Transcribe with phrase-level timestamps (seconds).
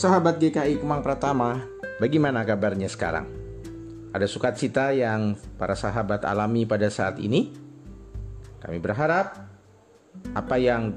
[0.00, 1.60] Sahabat GKI Kemang Pratama,
[2.00, 3.28] bagaimana kabarnya sekarang?
[4.16, 7.52] Ada sukacita yang para sahabat alami pada saat ini?
[8.64, 9.36] Kami berharap
[10.32, 10.96] apa yang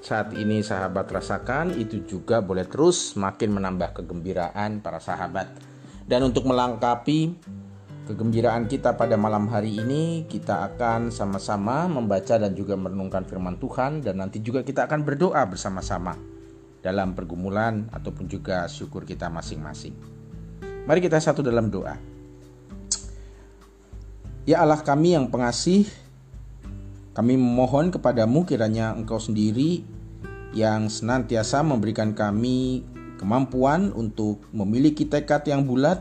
[0.00, 5.52] saat ini sahabat rasakan itu juga boleh terus makin menambah kegembiraan para sahabat.
[6.08, 7.36] Dan untuk melengkapi
[8.08, 14.00] kegembiraan kita pada malam hari ini, kita akan sama-sama membaca dan juga merenungkan firman Tuhan
[14.00, 16.37] dan nanti juga kita akan berdoa bersama-sama
[16.80, 19.94] dalam pergumulan ataupun juga syukur kita masing-masing.
[20.88, 21.98] Mari kita satu dalam doa.
[24.48, 25.84] Ya Allah kami yang pengasih,
[27.12, 29.84] kami memohon kepadamu kiranya Engkau sendiri
[30.56, 32.80] yang senantiasa memberikan kami
[33.20, 36.00] kemampuan untuk memiliki tekad yang bulat,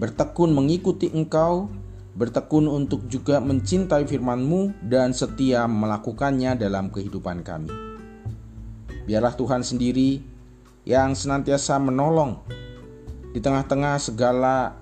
[0.00, 1.68] bertekun mengikuti Engkau,
[2.16, 7.91] bertekun untuk juga mencintai firman-Mu dan setia melakukannya dalam kehidupan kami.
[9.02, 10.22] Biarlah Tuhan sendiri
[10.86, 12.42] yang senantiasa menolong
[13.32, 14.76] di tengah-tengah segala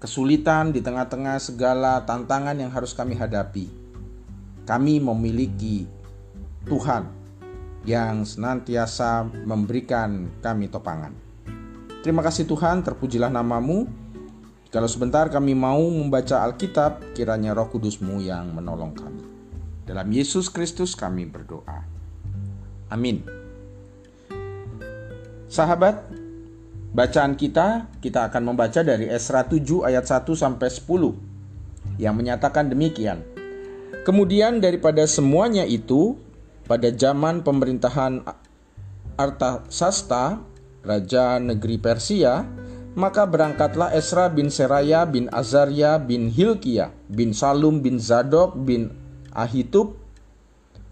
[0.00, 3.68] kesulitan, di tengah-tengah segala tantangan yang harus kami hadapi.
[4.64, 5.84] Kami memiliki
[6.64, 7.04] Tuhan
[7.84, 11.12] yang senantiasa memberikan kami topangan.
[12.00, 13.84] Terima kasih Tuhan, terpujilah namamu.
[14.70, 19.24] Kalau sebentar kami mau membaca Alkitab, kiranya roh kudusmu yang menolong kami.
[19.84, 21.82] Dalam Yesus Kristus kami berdoa.
[22.88, 23.39] Amin.
[25.50, 26.06] Sahabat,
[26.94, 33.18] bacaan kita kita akan membaca dari Esra 7 ayat 1 sampai 10 yang menyatakan demikian.
[34.06, 36.14] Kemudian daripada semuanya itu
[36.70, 38.22] pada zaman pemerintahan
[39.18, 40.40] Artasasta,
[40.86, 42.46] raja negeri Persia,
[42.94, 48.94] maka berangkatlah Esra bin Seraya bin Azaria bin Hilkia bin Salum bin Zadok bin
[49.34, 49.99] Ahitub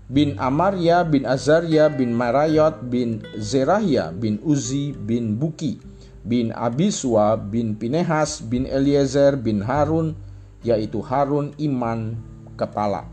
[0.09, 5.77] bin Amaria bin Azaria bin Marayot bin Zerahia bin Uzi bin Buki
[6.25, 10.17] bin Abiswa bin Pinehas bin Eliezer bin Harun
[10.65, 12.17] yaitu Harun iman
[12.59, 13.07] kepala.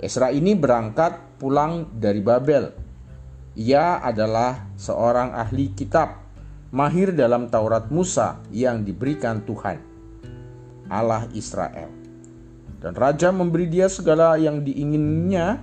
[0.00, 2.72] Esra ini berangkat pulang dari Babel.
[3.58, 6.22] Ia adalah seorang ahli kitab,
[6.70, 9.82] mahir dalam Taurat Musa yang diberikan Tuhan,
[10.86, 11.90] Allah Israel.
[12.80, 15.60] Dan raja memberi dia segala yang diinginnya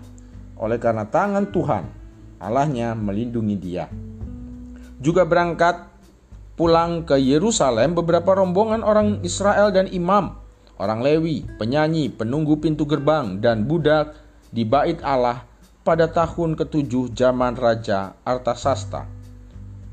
[0.57, 1.97] oleh karena tangan Tuhan
[2.37, 3.89] Allahnya melindungi dia.
[5.01, 5.89] Juga berangkat
[6.57, 10.37] pulang ke Yerusalem beberapa rombongan orang Israel dan imam,
[10.77, 14.17] orang Lewi, penyanyi, penunggu pintu gerbang, dan budak
[14.53, 15.45] di bait Allah
[15.81, 19.05] pada tahun ketujuh zaman Raja Artasasta.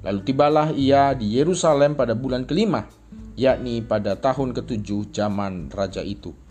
[0.04, 2.84] Lalu tibalah ia di Yerusalem pada bulan kelima,
[3.40, 6.43] yakni pada tahun ketujuh zaman Raja itu.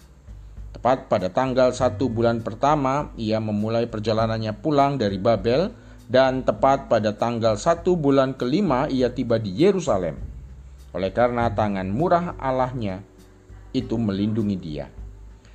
[0.84, 5.72] Tepat pada tanggal satu bulan pertama, ia memulai perjalanannya pulang dari Babel,
[6.12, 10.20] dan tepat pada tanggal satu bulan kelima, ia tiba di Yerusalem.
[10.92, 13.00] Oleh karena tangan murah Allahnya
[13.72, 14.92] itu melindungi dia.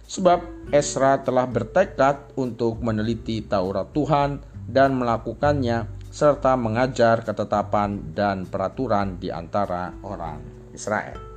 [0.09, 9.21] Sebab Esra telah bertekad untuk meneliti Taurat Tuhan dan melakukannya serta mengajar ketetapan dan peraturan
[9.21, 10.41] di antara orang
[10.73, 11.28] Israel.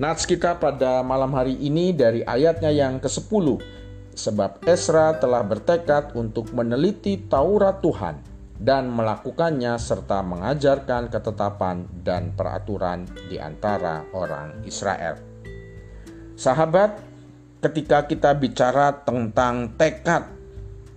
[0.00, 3.60] Nats kita pada malam hari ini dari ayatnya yang ke-10.
[4.16, 8.16] Sebab Esra telah bertekad untuk meneliti Taurat Tuhan
[8.56, 15.16] dan melakukannya serta mengajarkan ketetapan dan peraturan di antara orang Israel.
[16.40, 16.96] Sahabat,
[17.60, 20.24] ketika kita bicara tentang tekad,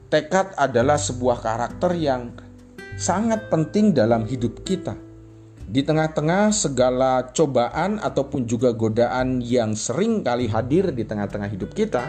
[0.07, 2.31] tekad adalah sebuah karakter yang
[2.95, 5.04] sangat penting dalam hidup kita
[5.65, 12.05] di tengah-tengah segala cobaan ataupun juga godaan yang sering kali hadir di tengah-tengah hidup kita,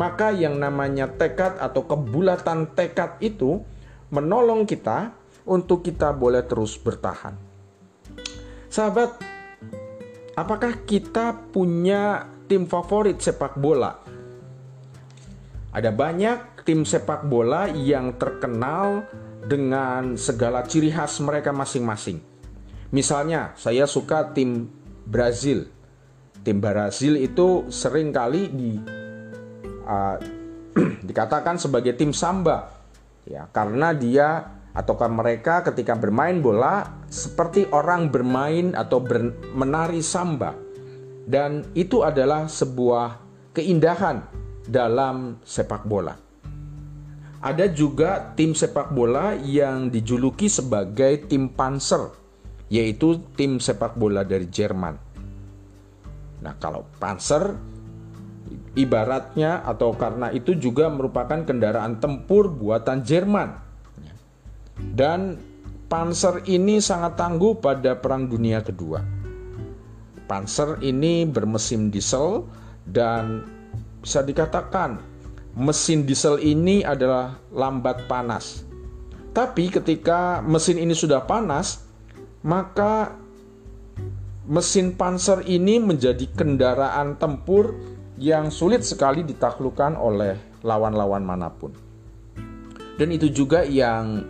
[0.00, 3.60] maka yang namanya tekad atau kebulatan tekad itu
[4.08, 5.12] menolong kita
[5.44, 7.36] untuk kita boleh terus bertahan.
[8.72, 9.18] Sahabat,
[10.38, 14.00] apakah kita punya tim favorit sepak bola?
[15.70, 19.04] Ada banyak tim sepak bola yang terkenal
[19.44, 22.29] dengan segala ciri khas mereka masing-masing.
[22.90, 24.66] Misalnya, saya suka tim
[25.06, 25.70] Brazil.
[26.42, 28.74] Tim Brazil itu sering kali di
[29.86, 30.18] uh,
[31.08, 32.70] dikatakan sebagai tim samba,
[33.26, 40.54] ya karena dia ataukah mereka ketika bermain bola seperti orang bermain atau ber, menari samba,
[41.26, 43.18] dan itu adalah sebuah
[43.54, 44.22] keindahan
[44.66, 46.14] dalam sepak bola.
[47.40, 52.19] Ada juga tim sepak bola yang dijuluki sebagai tim Panzer
[52.70, 54.94] yaitu tim sepak bola dari Jerman.
[56.40, 57.58] Nah, kalau Panzer
[58.78, 63.58] ibaratnya atau karena itu juga merupakan kendaraan tempur buatan Jerman.
[64.80, 65.36] Dan
[65.90, 69.02] Panzer ini sangat tangguh pada Perang Dunia Kedua.
[70.30, 72.46] Panzer ini bermesin diesel
[72.86, 73.42] dan
[73.98, 75.02] bisa dikatakan
[75.58, 78.62] mesin diesel ini adalah lambat panas.
[79.34, 81.89] Tapi ketika mesin ini sudah panas,
[82.40, 83.14] maka
[84.48, 87.76] mesin panzer ini menjadi kendaraan tempur
[88.20, 91.72] yang sulit sekali ditaklukkan oleh lawan-lawan mana pun.
[93.00, 94.28] Dan itu juga yang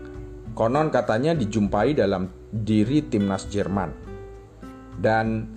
[0.54, 3.90] konon katanya dijumpai dalam diri timnas Jerman.
[4.94, 5.48] Dan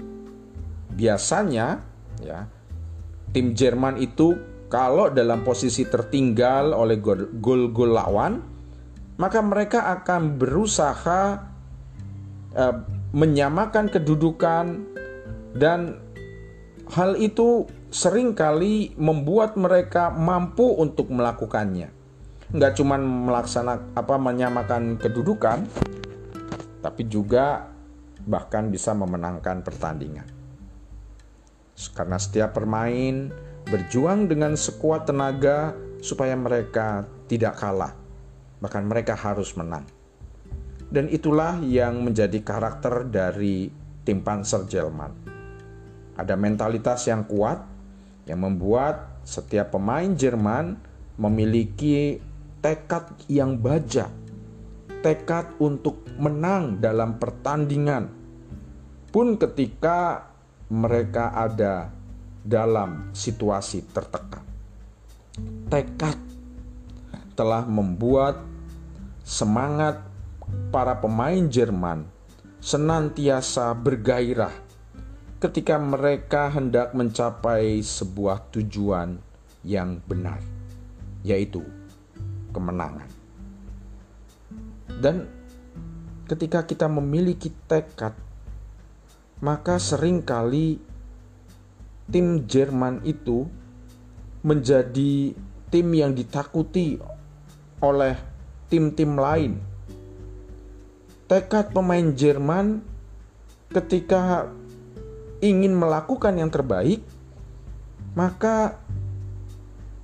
[0.93, 1.77] biasanya
[2.23, 2.47] ya
[3.35, 4.33] tim Jerman itu
[4.73, 6.97] kalau dalam posisi tertinggal oleh
[7.37, 8.41] gol-gol lawan,
[9.21, 11.52] maka mereka akan berusaha
[12.57, 12.75] eh,
[13.13, 14.65] menyamakan kedudukan
[15.53, 16.01] dan
[16.89, 21.93] hal itu sering kali membuat mereka mampu untuk melakukannya.
[22.53, 25.65] Nggak cuma melaksanakan apa menyamakan kedudukan,
[26.81, 27.69] tapi juga
[28.25, 30.25] bahkan bisa memenangkan pertandingan.
[31.93, 33.33] Karena setiap permain
[33.65, 35.73] berjuang dengan sekuat tenaga
[36.03, 37.93] supaya mereka tidak kalah,
[38.61, 39.85] bahkan mereka harus menang.
[40.93, 43.65] Dan itulah yang menjadi karakter dari
[44.05, 45.09] tim Panzer Jerman.
[46.13, 47.65] Ada mentalitas yang kuat,
[48.29, 50.77] yang membuat setiap pemain Jerman
[51.17, 52.21] memiliki
[52.61, 54.05] tekad yang baja,
[55.01, 58.13] tekad untuk menang dalam pertandingan,
[59.09, 60.29] pun ketika
[60.69, 61.89] mereka ada
[62.45, 64.45] dalam situasi tertekan.
[65.73, 66.21] Tekad
[67.33, 68.45] telah membuat
[69.25, 70.12] semangat
[70.73, 72.05] para pemain Jerman
[72.63, 74.53] senantiasa bergairah
[75.43, 79.19] ketika mereka hendak mencapai sebuah tujuan
[79.67, 80.39] yang benar,
[81.27, 81.59] yaitu
[82.55, 83.11] kemenangan.
[85.03, 85.27] Dan
[86.31, 88.15] ketika kita memiliki tekad,
[89.43, 90.79] maka sering kali
[92.07, 93.43] tim Jerman itu
[94.43, 95.35] menjadi
[95.67, 96.99] tim yang ditakuti
[97.83, 98.15] oleh
[98.71, 99.72] tim-tim lain.
[101.27, 102.83] Tekad pemain Jerman
[103.71, 104.51] ketika
[105.43, 107.03] ingin melakukan yang terbaik,
[108.15, 108.79] maka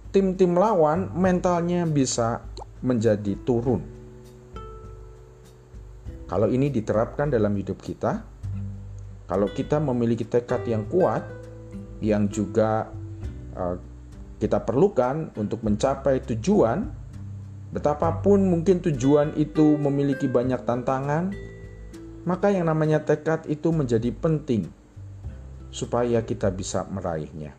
[0.10, 2.42] tim-tim lawan mentalnya bisa
[2.82, 3.84] menjadi turun.
[6.30, 8.22] Kalau ini diterapkan dalam hidup kita,
[9.26, 11.26] kalau kita memiliki tekad yang kuat,
[12.02, 12.90] yang juga
[13.58, 13.78] uh,
[14.38, 16.86] kita perlukan untuk mencapai tujuan,
[17.70, 21.34] betapapun mungkin tujuan itu memiliki banyak tantangan,
[22.26, 24.70] maka yang namanya tekad itu menjadi penting
[25.70, 27.54] supaya kita bisa meraihnya.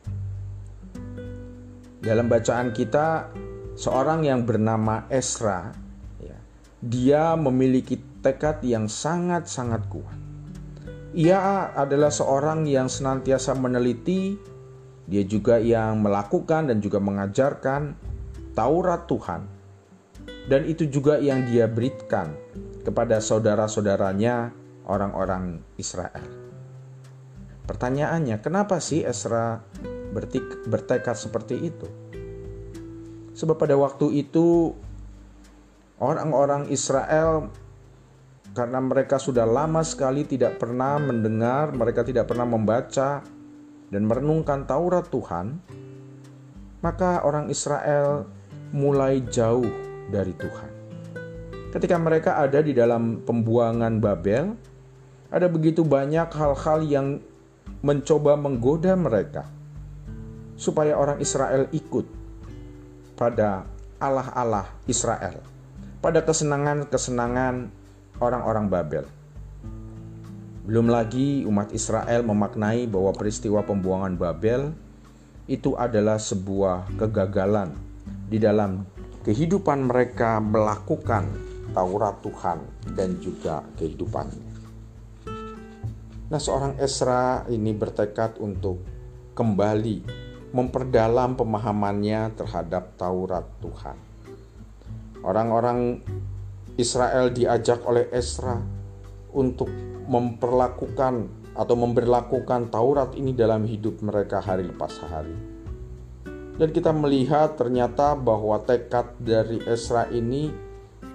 [2.01, 3.31] Dalam bacaan kita,
[3.77, 5.71] seorang yang bernama Esra,
[6.19, 6.39] ya,
[6.81, 10.19] dia memiliki tekad yang sangat-sangat kuat.
[11.11, 14.39] Ia adalah seorang yang senantiasa meneliti,
[15.11, 17.99] dia juga yang melakukan dan juga mengajarkan
[18.55, 19.60] Taurat Tuhan.
[20.49, 22.33] Dan itu juga yang dia berikan
[22.81, 24.55] kepada saudara-saudaranya
[24.89, 26.25] orang-orang Israel.
[27.69, 29.63] Pertanyaannya, kenapa sih Esra
[30.67, 31.87] bertekad seperti itu?
[33.37, 34.75] Sebab pada waktu itu
[36.03, 37.53] orang-orang Israel
[38.51, 43.23] karena mereka sudah lama sekali tidak pernah mendengar, mereka tidak pernah membaca
[43.91, 45.63] dan merenungkan Taurat Tuhan,
[46.83, 48.27] maka orang Israel
[48.75, 50.71] mulai jauh dari Tuhan.
[51.71, 54.59] Ketika mereka ada di dalam pembuangan Babel,
[55.31, 57.23] ada begitu banyak hal-hal yang
[57.81, 59.47] mencoba menggoda mereka
[60.59, 62.05] supaya orang Israel ikut
[63.15, 63.65] pada
[64.03, 65.39] Allah-Allah Israel,
[66.03, 67.71] pada kesenangan-kesenangan
[68.19, 69.05] orang-orang Babel.
[70.67, 74.75] Belum lagi umat Israel memaknai bahwa peristiwa pembuangan Babel
[75.49, 77.75] itu adalah sebuah kegagalan
[78.29, 78.85] di dalam
[79.21, 81.29] kehidupan mereka melakukan
[81.71, 82.59] Taurat Tuhan
[82.97, 84.51] dan juga kehidupannya.
[86.31, 88.83] Nah, seorang Esra ini bertekad untuk
[89.35, 90.03] kembali
[90.51, 93.99] memperdalam pemahamannya terhadap Taurat Tuhan.
[95.23, 96.01] Orang-orang
[96.79, 98.59] Israel diajak oleh Esra
[99.37, 99.71] untuk
[100.11, 101.15] memperlakukan
[101.55, 105.50] atau memberlakukan Taurat ini dalam hidup mereka hari lepas hari.
[106.61, 110.53] Dan kita melihat ternyata bahwa tekad dari Esra ini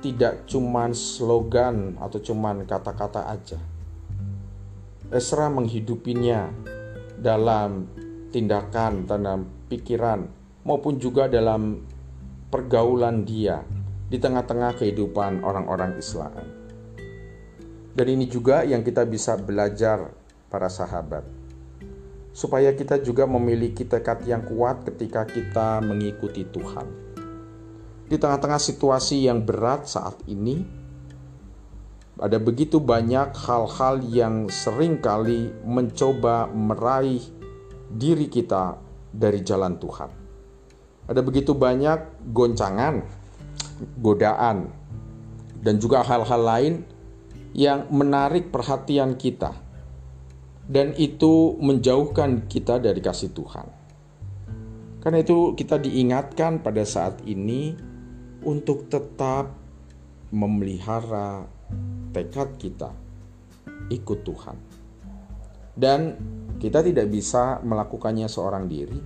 [0.02, 3.62] tidak cuma slogan atau cuma kata-kata aja
[5.14, 6.50] Esra menghidupinya
[7.22, 7.86] dalam
[8.34, 10.26] tindakan, dalam pikiran,
[10.66, 11.86] maupun juga dalam
[12.50, 13.62] pergaulan dia
[14.10, 16.34] di tengah-tengah kehidupan orang-orang Islam.
[17.96, 20.10] Dan ini juga yang kita bisa belajar
[20.50, 21.35] para sahabat.
[22.36, 26.88] Supaya kita juga memiliki tekad yang kuat ketika kita mengikuti Tuhan.
[28.12, 30.62] Di tengah-tengah situasi yang berat saat ini,
[32.20, 37.24] ada begitu banyak hal-hal yang sering kali mencoba meraih
[37.92, 38.80] diri kita
[39.16, 40.12] dari jalan Tuhan.
[41.08, 43.04] Ada begitu banyak goncangan,
[44.00, 44.70] godaan,
[45.60, 46.74] dan juga hal-hal lain
[47.58, 49.65] yang menarik perhatian kita,
[50.66, 53.68] dan itu menjauhkan kita dari kasih Tuhan.
[55.02, 57.78] Karena itu, kita diingatkan pada saat ini
[58.42, 59.54] untuk tetap
[60.34, 61.46] memelihara
[62.10, 62.90] tekad kita
[63.94, 64.58] ikut Tuhan,
[65.78, 66.18] dan
[66.58, 68.98] kita tidak bisa melakukannya seorang diri.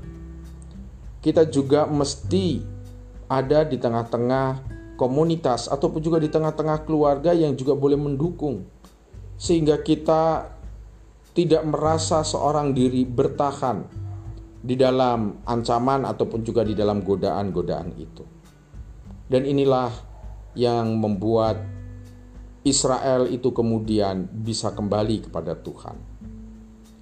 [1.20, 2.64] Kita juga mesti
[3.28, 4.48] ada di tengah-tengah
[4.96, 8.68] komunitas ataupun juga di tengah-tengah keluarga yang juga boleh mendukung
[9.40, 10.52] sehingga kita
[11.40, 13.88] tidak merasa seorang diri bertahan
[14.60, 18.28] di dalam ancaman ataupun juga di dalam godaan-godaan itu.
[19.24, 19.88] Dan inilah
[20.60, 21.64] yang membuat
[22.68, 25.96] Israel itu kemudian bisa kembali kepada Tuhan.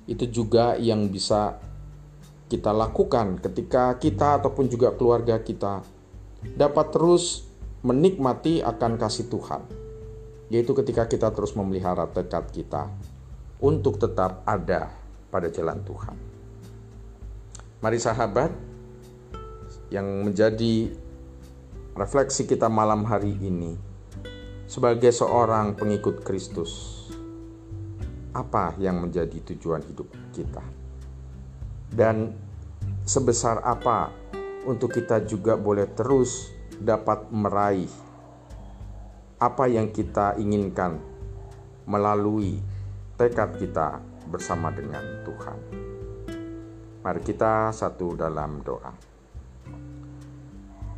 [0.05, 1.57] Itu juga yang bisa
[2.45, 5.81] kita lakukan ketika kita ataupun juga keluarga kita
[6.53, 7.49] dapat terus
[7.81, 9.65] menikmati akan kasih Tuhan,
[10.53, 12.85] yaitu ketika kita terus memelihara tekad kita
[13.57, 14.93] untuk tetap ada
[15.33, 16.17] pada jalan Tuhan.
[17.81, 18.51] Mari sahabat,
[19.87, 20.91] yang menjadi
[21.95, 23.79] refleksi kita malam hari ini
[24.67, 27.03] sebagai seorang pengikut Kristus.
[28.35, 30.61] Apa yang menjadi tujuan hidup kita?
[31.89, 32.35] Dan
[33.07, 34.13] sebesar apa
[34.67, 37.89] untuk kita juga boleh terus dapat meraih
[39.39, 41.01] apa yang kita inginkan
[41.87, 42.59] melalui
[43.17, 43.97] tekad kita
[44.29, 45.57] bersama dengan Tuhan.
[47.01, 48.93] Mari kita satu dalam doa.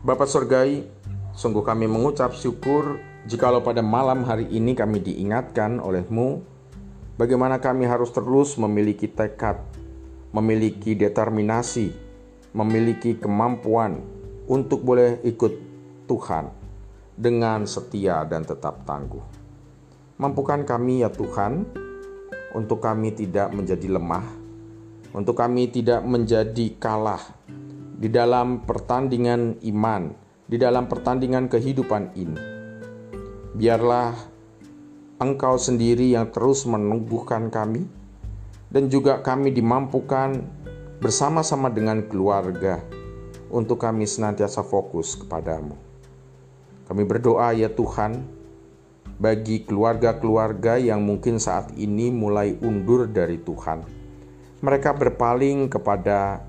[0.04, 0.84] Bapak Surgai,
[1.32, 6.44] sungguh kami mengucap syukur jikalau pada malam hari ini kami diingatkan olehmu
[7.16, 9.64] bagaimana kami harus terus memiliki tekad,
[10.36, 11.96] memiliki determinasi,
[12.52, 14.04] memiliki kemampuan
[14.52, 15.56] untuk boleh ikut
[16.04, 16.52] Tuhan
[17.16, 19.24] dengan setia dan tetap tangguh.
[20.20, 21.88] Mampukan kami ya Tuhan,
[22.58, 24.26] untuk kami tidak menjadi lemah,
[25.14, 27.22] untuk kami tidak menjadi kalah
[28.00, 30.14] di dalam pertandingan iman,
[30.48, 32.42] di dalam pertandingan kehidupan ini.
[33.60, 34.16] Biarlah
[35.20, 37.84] Engkau sendiri yang terus menumbuhkan kami,
[38.72, 40.40] dan juga kami dimampukan
[41.04, 42.80] bersama-sama dengan keluarga
[43.52, 45.76] untuk kami senantiasa fokus kepadamu.
[46.88, 48.39] Kami berdoa ya Tuhan,
[49.20, 53.84] bagi keluarga-keluarga yang mungkin saat ini mulai undur dari Tuhan.
[54.64, 56.40] Mereka berpaling kepada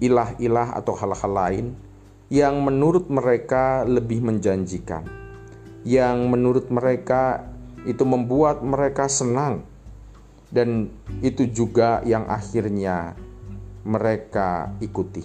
[0.00, 1.66] ilah-ilah atau hal-hal lain
[2.32, 5.04] yang menurut mereka lebih menjanjikan,
[5.84, 7.44] yang menurut mereka
[7.84, 9.60] itu membuat mereka senang,
[10.48, 10.88] dan
[11.20, 13.12] itu juga yang akhirnya
[13.84, 15.24] mereka ikuti.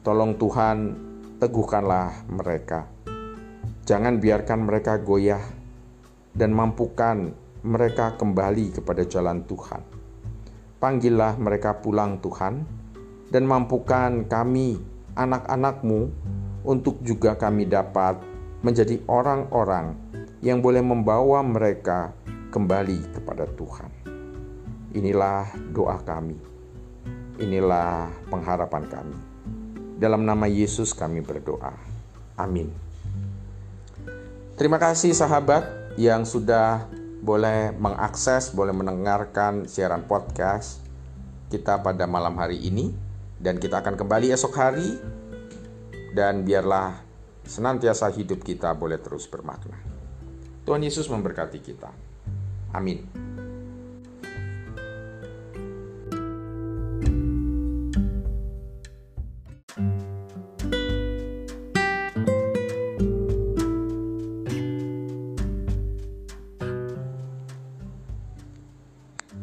[0.00, 0.96] Tolong Tuhan,
[1.36, 2.99] teguhkanlah mereka
[3.84, 5.42] Jangan biarkan mereka goyah
[6.34, 7.32] dan mampukan
[7.64, 9.82] mereka kembali kepada jalan Tuhan.
[10.80, 12.64] Panggillah mereka pulang Tuhan
[13.28, 14.80] dan mampukan kami
[15.12, 16.08] anak-anakmu
[16.64, 18.20] untuk juga kami dapat
[18.60, 19.96] menjadi orang-orang
[20.40, 22.16] yang boleh membawa mereka
[22.48, 23.90] kembali kepada Tuhan.
[24.96, 26.36] Inilah doa kami.
[27.40, 29.18] Inilah pengharapan kami.
[30.00, 31.72] Dalam nama Yesus kami berdoa.
[32.40, 32.89] Amin.
[34.60, 35.64] Terima kasih sahabat
[35.96, 36.84] yang sudah
[37.24, 40.84] boleh mengakses, boleh mendengarkan siaran podcast
[41.48, 42.92] kita pada malam hari ini
[43.40, 45.00] dan kita akan kembali esok hari
[46.12, 46.92] dan biarlah
[47.40, 49.80] senantiasa hidup kita boleh terus bermakna.
[50.68, 51.88] Tuhan Yesus memberkati kita.
[52.76, 53.29] Amin.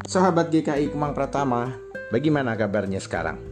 [0.07, 1.67] Sahabat GKI Kemang Pratama,
[2.15, 3.43] bagaimana kabarnya sekarang?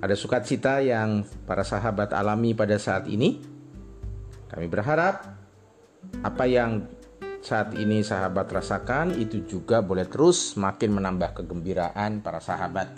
[0.00, 3.44] Ada sukacita yang para sahabat alami pada saat ini?
[4.48, 5.28] Kami berharap
[6.24, 6.88] apa yang
[7.44, 12.88] saat ini sahabat rasakan itu juga boleh terus makin menambah kegembiraan para sahabat.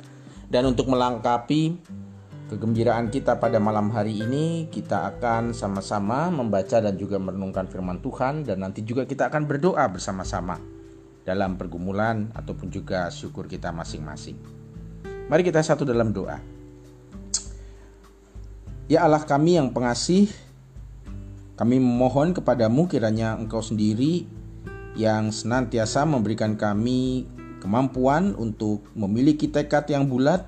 [0.46, 1.82] Dan untuk melengkapi
[2.54, 8.46] kegembiraan kita pada malam hari ini kita akan sama-sama membaca dan juga merenungkan firman Tuhan
[8.46, 10.75] dan nanti juga kita akan berdoa bersama-sama
[11.26, 14.38] dalam pergumulan ataupun juga syukur kita masing-masing.
[15.26, 16.38] Mari kita satu dalam doa.
[18.86, 20.30] Ya Allah kami yang pengasih,
[21.58, 24.30] kami memohon kepadamu kiranya Engkau sendiri
[24.94, 27.26] yang senantiasa memberikan kami
[27.58, 30.46] kemampuan untuk memiliki tekad yang bulat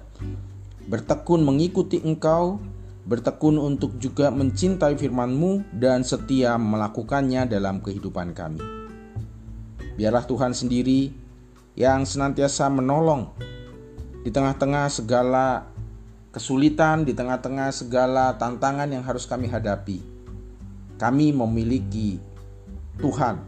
[0.88, 2.56] bertekun mengikuti engkau,
[3.04, 8.77] bertekun untuk juga mencintai firman-Mu dan setia melakukannya dalam kehidupan kami.
[9.98, 11.10] Biarlah Tuhan sendiri
[11.74, 13.34] yang senantiasa menolong
[14.22, 15.66] di tengah-tengah segala
[16.30, 19.98] kesulitan, di tengah-tengah segala tantangan yang harus kami hadapi.
[21.02, 22.22] Kami memiliki
[23.02, 23.42] Tuhan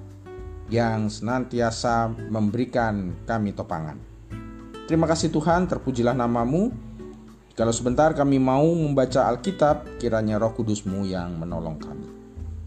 [0.74, 3.98] yang senantiasa memberikan kami topangan.
[4.90, 6.74] Terima kasih Tuhan, terpujilah namamu.
[7.54, 12.10] Kalau sebentar kami mau membaca Alkitab, kiranya roh kudusmu yang menolong kami.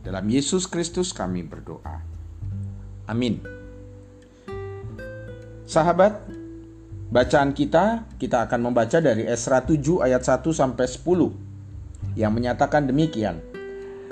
[0.03, 1.99] Dalam Yesus Kristus kami berdoa.
[3.07, 3.62] Amin.
[5.73, 6.29] Sahabat,
[7.09, 13.41] bacaan kita, kita akan membaca dari Esra 7 ayat 1 sampai 10 yang menyatakan demikian.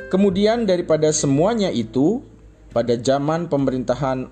[0.10, 2.26] Kemudian daripada semuanya itu,
[2.74, 4.26] pada zaman pemerintahan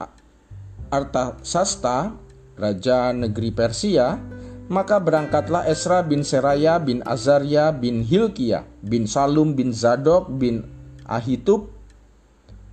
[0.89, 2.17] Artasasta,
[2.57, 4.17] raja negeri Persia,
[4.65, 10.65] maka berangkatlah Esra bin Seraya bin Azaria bin Hilkia bin Salum bin Zadok bin
[11.05, 11.77] Ahitub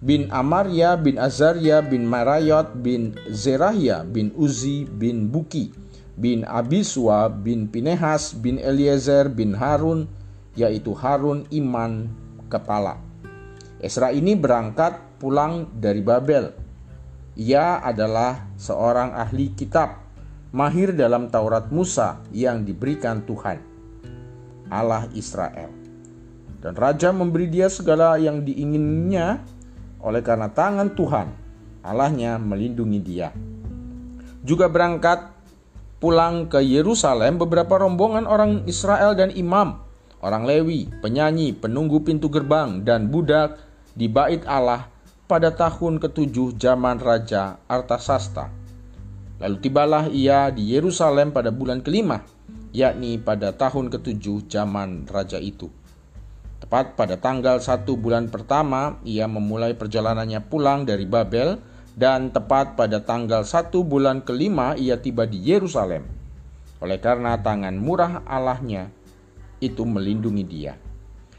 [0.06, 5.75] bin Amaria bin Azaria bin Marayot bin Zerahia bin Uzi bin Buki
[6.14, 10.06] bin Abiswa bin Pinehas bin Eliezer bin Harun
[10.54, 12.06] yaitu Harun iman
[12.46, 13.02] kepala.
[13.82, 16.54] Esra ini berangkat pulang dari Babel.
[17.36, 20.06] Ia adalah seorang ahli kitab
[20.54, 23.60] mahir dalam Taurat Musa yang diberikan Tuhan,
[24.72, 25.68] Allah Israel.
[26.64, 29.45] Dan raja memberi dia segala yang diinginnya
[30.00, 31.28] oleh karena tangan Tuhan,
[31.85, 33.30] Allahnya melindungi dia.
[34.47, 35.32] Juga berangkat
[35.99, 39.80] pulang ke Yerusalem beberapa rombongan orang Israel dan imam,
[40.23, 43.59] orang Lewi, penyanyi, penunggu pintu gerbang, dan budak
[43.97, 44.89] di bait Allah
[45.26, 48.67] pada tahun ketujuh zaman Raja Artasasta
[49.37, 52.25] Lalu tibalah ia di Yerusalem pada bulan kelima,
[52.73, 55.69] yakni pada tahun ketujuh zaman raja itu.
[56.67, 61.63] Tepat pada tanggal satu bulan pertama, ia memulai perjalanannya pulang dari Babel,
[61.95, 66.02] dan tepat pada tanggal satu bulan kelima, ia tiba di Yerusalem.
[66.83, 68.91] Oleh karena tangan murah Allahnya
[69.63, 70.75] itu melindungi dia.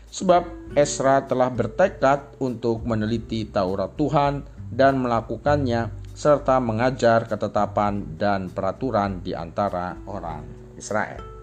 [0.08, 9.20] Sebab Esra telah bertekad untuk meneliti Taurat Tuhan dan melakukannya serta mengajar ketetapan dan peraturan
[9.20, 11.37] di antara orang Israel.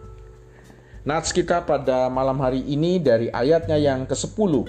[1.05, 4.65] Nats kita pada malam hari ini dari ayatnya yang ke-10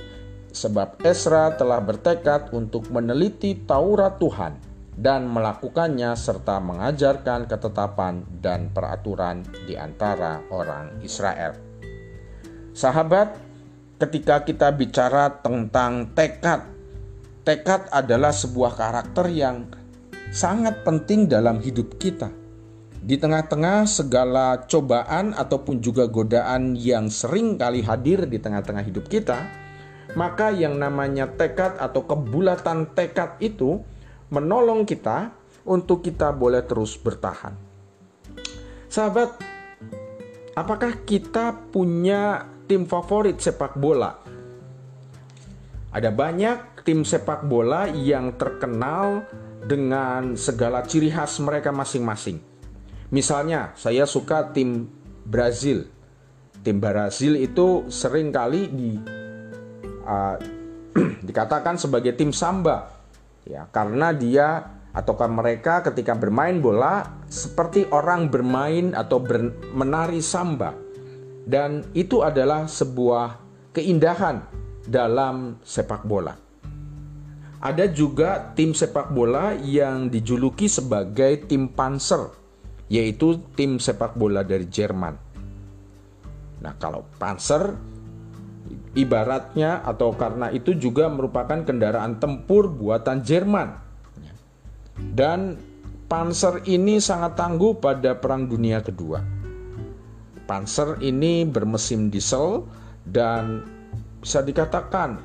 [0.51, 4.59] sebab Esra telah bertekad untuk meneliti Taurat Tuhan
[4.99, 11.55] dan melakukannya serta mengajarkan ketetapan dan peraturan di antara orang Israel.
[12.75, 13.39] Sahabat,
[14.03, 16.67] ketika kita bicara tentang tekad,
[17.47, 19.71] tekad adalah sebuah karakter yang
[20.35, 22.27] sangat penting dalam hidup kita.
[23.05, 29.45] Di tengah-tengah segala cobaan ataupun juga godaan yang sering kali hadir di tengah-tengah hidup kita,
[30.17, 33.77] maka yang namanya tekad atau kebulatan tekad itu
[34.33, 35.29] menolong kita
[35.69, 37.53] untuk kita boleh terus bertahan.
[38.89, 39.37] Sahabat,
[40.57, 44.17] apakah kita punya tim favorit sepak bola?
[45.93, 49.29] Ada banyak tim sepak bola yang terkenal
[49.61, 52.54] dengan segala ciri khas mereka masing-masing.
[53.13, 54.89] Misalnya, saya suka tim
[55.25, 55.85] Brazil.
[56.65, 58.97] Tim Brazil itu sering kali di
[60.05, 60.35] uh,
[61.27, 62.89] dikatakan sebagai tim samba,
[63.45, 70.71] ya karena dia ataukah mereka ketika bermain bola seperti orang bermain atau ber, menari samba,
[71.45, 73.37] dan itu adalah sebuah
[73.75, 74.39] keindahan
[74.87, 76.33] dalam sepak bola.
[77.59, 82.29] Ada juga tim sepak bola yang dijuluki sebagai tim Panzer,
[82.91, 85.15] yaitu tim sepak bola dari Jerman.
[86.61, 87.73] Nah, kalau Panzer
[88.95, 93.69] ibaratnya atau karena itu juga merupakan kendaraan tempur buatan Jerman.
[94.95, 95.59] Dan
[96.05, 99.19] Panzer ini sangat tangguh pada Perang Dunia Kedua.
[100.45, 102.69] Panzer ini bermesin diesel
[103.09, 103.65] dan
[104.21, 105.17] bisa dikatakan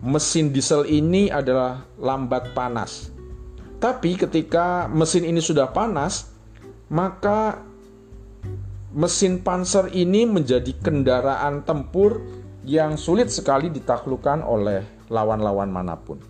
[0.00, 3.12] mesin diesel ini adalah lambat panas.
[3.78, 6.31] Tapi ketika mesin ini sudah panas,
[6.92, 7.64] maka
[8.92, 12.20] mesin panser ini menjadi kendaraan tempur
[12.68, 16.20] yang sulit sekali ditaklukkan oleh lawan-lawan mana pun.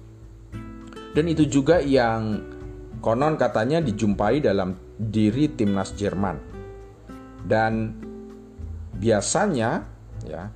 [1.13, 2.41] Dan itu juga yang
[3.03, 6.39] konon katanya dijumpai dalam diri timnas Jerman.
[7.43, 7.99] Dan
[8.97, 9.83] biasanya
[10.25, 10.47] ya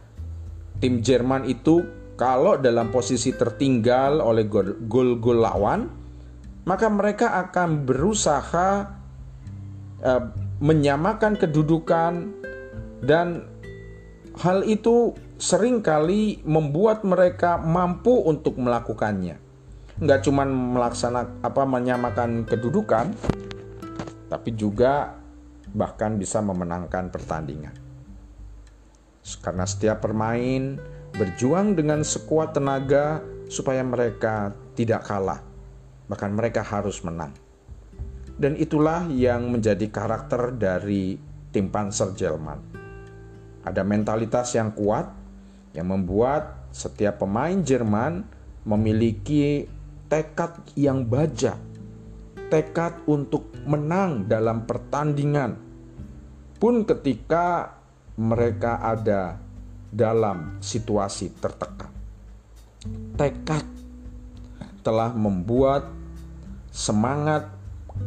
[0.79, 1.83] tim Jerman itu
[2.17, 4.49] kalau dalam posisi tertinggal oleh
[4.89, 5.91] gol-gol lawan,
[6.65, 8.96] maka mereka akan berusaha
[10.03, 10.23] eh,
[10.61, 12.33] menyamakan kedudukan
[13.05, 13.45] dan
[14.41, 19.37] hal itu sering kali membuat mereka mampu untuk melakukannya.
[19.97, 23.17] Nggak cuma melaksanakan apa menyamakan kedudukan,
[24.29, 25.17] tapi juga
[25.73, 27.73] bahkan bisa memenangkan pertandingan.
[29.41, 30.79] Karena setiap permain
[31.17, 35.41] berjuang dengan sekuat tenaga supaya mereka tidak kalah,
[36.07, 37.33] bahkan mereka harus menang.
[38.37, 41.17] Dan itulah yang menjadi karakter dari
[41.49, 42.61] tim Panzer Jerman.
[43.65, 45.09] Ada mentalitas yang kuat
[45.73, 48.25] yang membuat setiap pemain Jerman
[48.69, 49.65] memiliki
[50.13, 51.57] tekad yang baja,
[52.53, 55.57] tekad untuk menang dalam pertandingan,
[56.61, 57.77] pun ketika
[58.17, 59.37] mereka ada
[59.93, 61.93] dalam situasi tertekan.
[63.17, 63.65] Tekad
[64.85, 65.91] telah membuat
[66.71, 67.56] semangat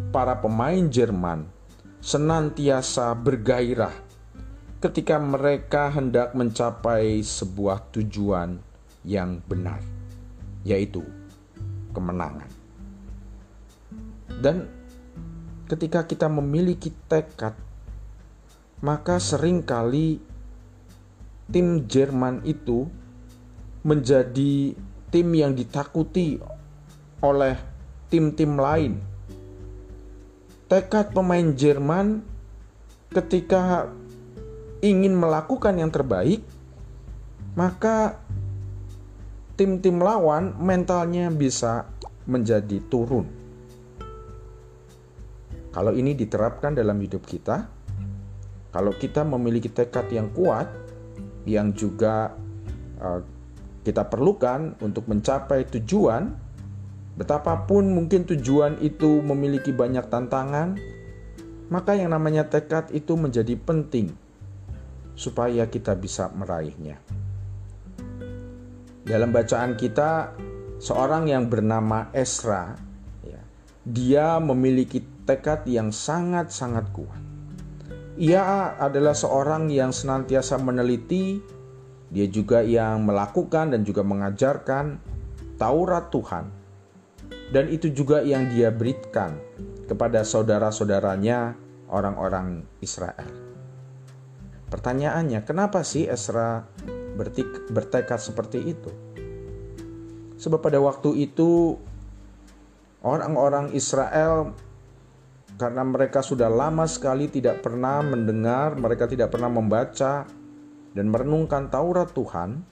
[0.09, 1.45] para pemain Jerman
[1.99, 3.93] senantiasa bergairah
[4.79, 8.55] ketika mereka hendak mencapai sebuah tujuan
[9.03, 9.83] yang benar,
[10.63, 11.03] yaitu
[11.91, 12.47] kemenangan.
[14.39, 14.71] Dan
[15.67, 17.59] ketika kita memiliki tekad,
[18.79, 20.23] maka sering kali
[21.51, 22.87] tim Jerman itu
[23.83, 24.71] menjadi
[25.11, 26.39] tim yang ditakuti
[27.19, 27.55] oleh
[28.07, 28.93] tim-tim lain
[30.69, 32.21] tekad pemain Jerman
[33.09, 33.89] ketika
[34.85, 36.45] ingin melakukan yang terbaik,
[37.57, 38.21] maka
[39.57, 41.89] tim-tim lawan mentalnya bisa
[42.29, 43.25] menjadi turun.
[45.73, 47.65] Kalau ini diterapkan dalam hidup kita,
[48.69, 50.69] kalau kita memiliki tekad yang kuat,
[51.49, 52.37] yang juga
[53.01, 53.21] uh,
[53.81, 56.29] kita perlukan untuk mencapai tujuan,
[57.19, 60.79] Betapapun mungkin tujuan itu memiliki banyak tantangan,
[61.67, 64.15] maka yang namanya tekad itu menjadi penting
[65.19, 66.95] supaya kita bisa meraihnya.
[69.03, 70.31] Dalam bacaan kita,
[70.79, 72.79] seorang yang bernama Esra,
[73.27, 73.43] ya,
[73.83, 77.19] dia memiliki tekad yang sangat-sangat kuat.
[78.15, 81.43] Ia adalah seorang yang senantiasa meneliti,
[82.07, 85.03] dia juga yang melakukan dan juga mengajarkan
[85.59, 86.58] Taurat Tuhan
[87.49, 89.37] dan itu juga yang dia berikan
[89.89, 91.57] kepada saudara-saudaranya
[91.89, 93.49] orang-orang Israel.
[94.69, 96.61] Pertanyaannya, kenapa sih Esra
[97.73, 98.91] bertekad seperti itu?
[100.37, 101.73] Sebab pada waktu itu
[103.01, 104.53] orang-orang Israel
[105.57, 110.23] karena mereka sudah lama sekali tidak pernah mendengar, mereka tidak pernah membaca
[110.93, 112.63] dan merenungkan Taurat Tuhan,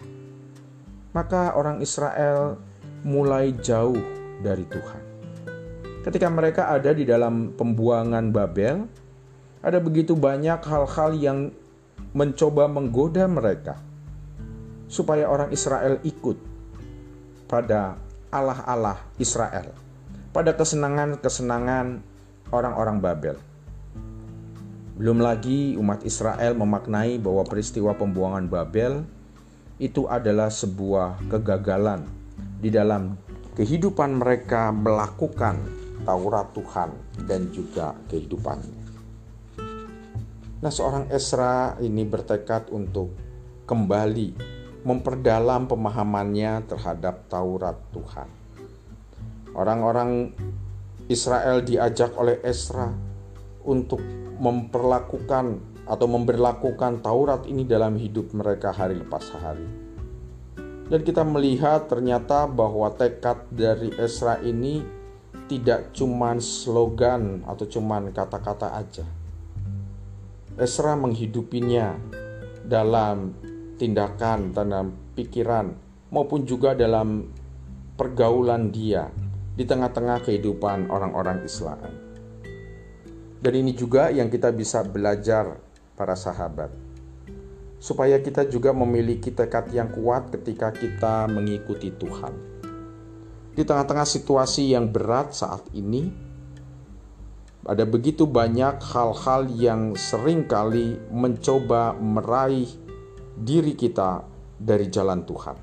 [1.11, 2.61] maka orang Israel
[3.03, 5.03] mulai jauh dari Tuhan.
[6.07, 8.87] Ketika mereka ada di dalam pembuangan Babel,
[9.59, 11.51] ada begitu banyak hal-hal yang
[12.15, 13.75] mencoba menggoda mereka
[14.87, 16.39] supaya orang Israel ikut
[17.51, 17.99] pada
[18.31, 19.75] Allah-Allah Israel,
[20.31, 21.99] pada kesenangan-kesenangan
[22.55, 23.35] orang-orang Babel.
[24.97, 29.05] Belum lagi umat Israel memaknai bahwa peristiwa pembuangan Babel
[29.77, 32.01] itu adalah sebuah kegagalan
[32.57, 33.13] di dalam
[33.57, 35.57] kehidupan mereka melakukan
[36.05, 36.93] Taurat Tuhan
[37.25, 38.85] dan juga kehidupannya.
[40.61, 43.17] Nah, seorang Esra ini bertekad untuk
[43.65, 44.37] kembali
[44.85, 48.29] memperdalam pemahamannya terhadap Taurat Tuhan.
[49.57, 50.37] Orang-orang
[51.09, 52.93] Israel diajak oleh Esra
[53.65, 54.05] untuk
[54.37, 55.45] memperlakukan
[55.89, 59.86] atau memberlakukan Taurat ini dalam hidup mereka hari lepas hari
[60.87, 64.79] dan kita melihat ternyata bahwa tekad dari Esra ini
[65.51, 69.03] tidak cuma slogan atau cuma kata-kata aja.
[70.55, 71.95] Esra menghidupinya
[72.63, 73.35] dalam
[73.75, 75.75] tindakan, dalam pikiran,
[76.11, 77.29] maupun juga dalam
[77.99, 79.11] pergaulan dia
[79.59, 81.83] di tengah-tengah kehidupan orang-orang Islam.
[83.37, 85.61] Dan ini juga yang kita bisa belajar
[85.93, 86.86] para sahabat
[87.77, 92.33] supaya kita juga memiliki tekad yang kuat ketika kita mengikuti Tuhan.
[93.57, 96.27] Di tengah-tengah situasi yang berat saat ini,
[97.67, 102.71] Ada begitu banyak hal-hal yang sering kali mencoba meraih
[103.35, 104.23] diri kita
[104.55, 105.59] dari jalan Tuhan.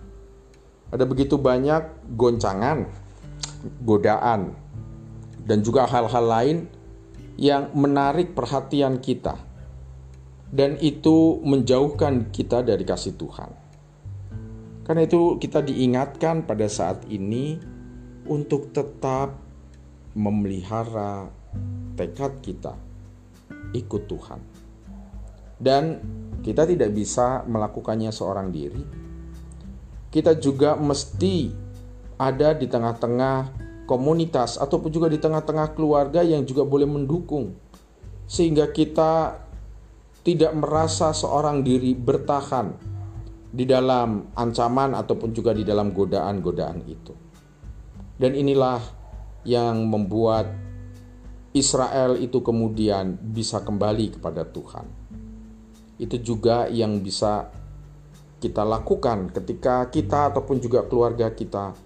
[0.93, 2.85] Ada begitu banyak goncangan,
[3.81, 4.53] godaan,
[5.49, 6.59] dan juga hal-hal lain
[7.41, 9.41] yang menarik perhatian kita,
[10.51, 13.51] dan itu menjauhkan kita dari kasih Tuhan.
[14.85, 17.57] Karena itu, kita diingatkan pada saat ini
[18.29, 19.37] untuk tetap
[20.13, 21.29] memelihara
[21.97, 22.75] tekad kita
[23.73, 24.41] ikut Tuhan.
[25.57, 25.85] Dan
[26.45, 28.85] kita tidak bisa melakukannya seorang diri.
[30.13, 31.51] Kita juga mesti
[32.21, 37.57] ada di tengah-tengah komunitas ataupun juga di tengah-tengah keluarga yang juga boleh mendukung.
[38.25, 39.44] Sehingga kita
[40.25, 42.73] tidak merasa seorang diri bertahan
[43.55, 47.13] di dalam ancaman ataupun juga di dalam godaan-godaan itu.
[48.17, 48.81] Dan inilah
[49.45, 50.49] yang membuat
[51.53, 54.89] Israel itu kemudian bisa kembali kepada Tuhan.
[56.01, 57.53] Itu juga yang bisa
[58.41, 61.77] kita lakukan ketika kita ataupun juga keluarga kita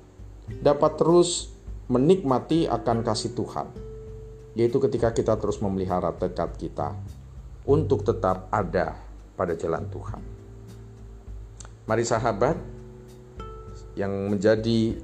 [0.62, 1.52] dapat terus
[1.90, 3.68] menikmati akan kasih Tuhan,
[4.56, 6.96] yaitu ketika kita terus memelihara tekad kita
[7.68, 8.96] untuk tetap ada
[9.36, 10.22] pada jalan Tuhan.
[11.84, 12.56] Mari sahabat,
[13.92, 14.96] yang menjadi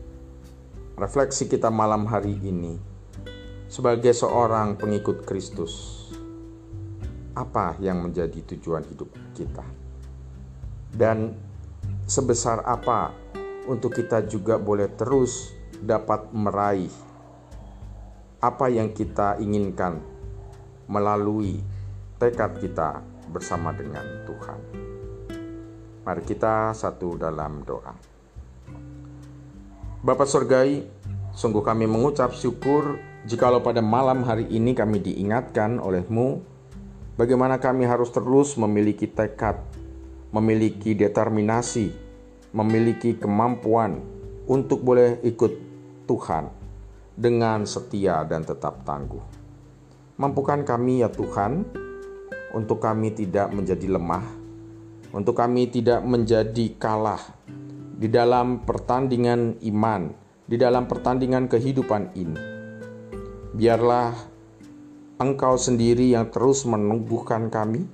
[0.96, 2.78] refleksi kita malam hari ini
[3.68, 6.06] sebagai seorang pengikut Kristus,
[7.36, 9.66] apa yang menjadi tujuan hidup kita,
[10.94, 11.36] dan
[12.08, 13.12] sebesar apa
[13.68, 16.92] untuk kita juga boleh terus dapat meraih
[18.38, 19.98] apa yang kita inginkan
[20.86, 21.73] melalui
[22.24, 24.60] tekad kita bersama dengan Tuhan.
[26.08, 27.92] Mari kita satu dalam doa.
[30.00, 30.80] Bapak Surgai,
[31.36, 36.44] sungguh kami mengucap syukur Jikalau pada malam hari ini kami diingatkan olehmu,
[37.16, 39.64] bagaimana kami harus terus memiliki tekad,
[40.28, 41.88] memiliki determinasi,
[42.52, 43.96] memiliki kemampuan
[44.44, 45.52] untuk boleh ikut
[46.04, 46.52] Tuhan
[47.16, 49.24] dengan setia dan tetap tangguh.
[50.20, 51.64] Mampukan kami ya Tuhan,
[52.54, 54.24] untuk kami tidak menjadi lemah,
[55.10, 57.20] untuk kami tidak menjadi kalah
[57.98, 60.14] di dalam pertandingan iman,
[60.46, 62.54] di dalam pertandingan kehidupan ini
[63.54, 64.34] biarlah
[65.14, 67.86] Engkau sendiri yang terus menumbuhkan kami,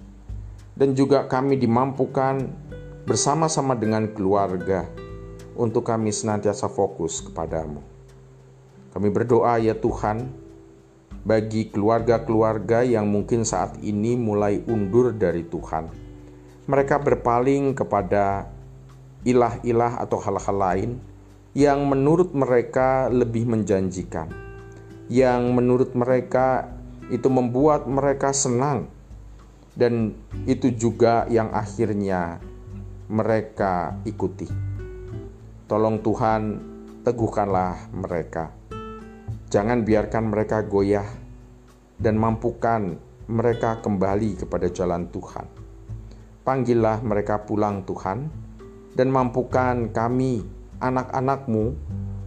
[0.73, 2.49] dan juga kami dimampukan
[3.05, 4.89] bersama-sama dengan keluarga
[5.53, 7.85] untuk kami senantiasa fokus kepadamu.
[8.97, 10.33] Kami berdoa ya Tuhan,
[11.23, 15.89] bagi keluarga-keluarga yang mungkin saat ini mulai undur dari Tuhan.
[16.71, 18.47] Mereka berpaling kepada
[19.27, 20.91] ilah-ilah atau hal-hal lain
[21.53, 24.51] yang menurut mereka lebih menjanjikan
[25.11, 26.71] yang menurut mereka
[27.11, 28.87] itu membuat mereka senang,
[29.75, 30.15] dan
[30.47, 32.39] itu juga yang akhirnya
[33.11, 34.47] mereka ikuti.
[35.67, 36.43] Tolong Tuhan,
[37.03, 38.55] teguhkanlah mereka.
[39.51, 41.11] Jangan biarkan mereka goyah
[41.99, 42.95] dan mampukan
[43.27, 45.43] mereka kembali kepada jalan Tuhan.
[46.47, 48.31] Panggillah mereka pulang Tuhan
[48.95, 50.47] dan mampukan kami,
[50.79, 51.75] anak-anakmu,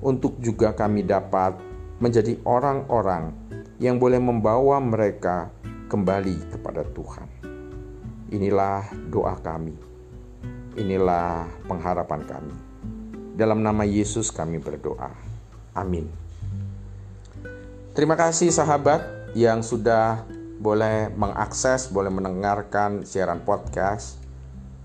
[0.03, 1.55] untuk juga kami dapat
[2.03, 3.31] menjadi orang-orang
[3.79, 5.47] yang boleh membawa mereka
[5.87, 7.27] kembali kepada Tuhan.
[8.35, 9.79] Inilah doa kami.
[10.75, 12.55] Inilah pengharapan kami.
[13.39, 15.15] Dalam nama Yesus kami berdoa.
[15.71, 16.22] Amin.
[17.93, 19.05] Terima kasih sahabat
[19.37, 20.25] yang sudah
[20.57, 24.17] boleh mengakses, boleh mendengarkan siaran podcast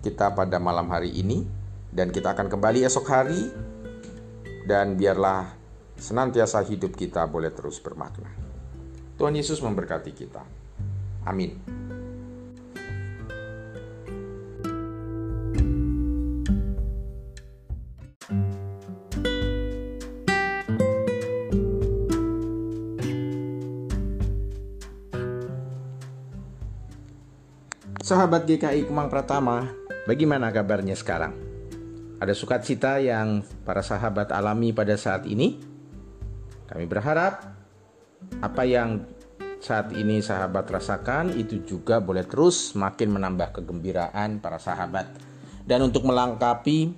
[0.05, 1.49] kita pada malam hari ini
[1.89, 3.49] dan kita akan kembali esok hari
[4.69, 5.57] dan biarlah
[5.97, 8.29] senantiasa hidup kita boleh terus bermakna.
[9.17, 10.45] Tuhan Yesus memberkati kita.
[11.25, 11.88] Amin.
[28.09, 29.69] Sahabat GKI Kemang Pratama,
[30.09, 31.37] bagaimana kabarnya sekarang?
[32.17, 35.61] Ada sukacita yang para sahabat alami pada saat ini?
[36.73, 37.53] Kami berharap
[38.41, 39.05] apa yang
[39.61, 45.13] saat ini sahabat rasakan itu juga boleh terus makin menambah kegembiraan para sahabat.
[45.69, 46.97] Dan untuk melengkapi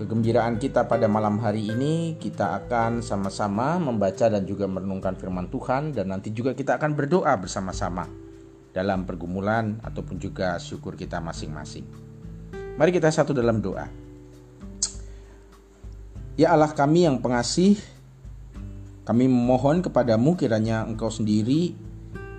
[0.00, 5.92] kegembiraan kita pada malam hari ini, kita akan sama-sama membaca dan juga merenungkan firman Tuhan
[5.92, 8.19] dan nanti juga kita akan berdoa bersama-sama
[8.70, 11.84] dalam pergumulan ataupun juga syukur kita masing-masing.
[12.78, 13.90] Mari kita satu dalam doa.
[16.38, 17.76] Ya Allah kami yang pengasih,
[19.04, 21.76] kami memohon kepadamu kiranya engkau sendiri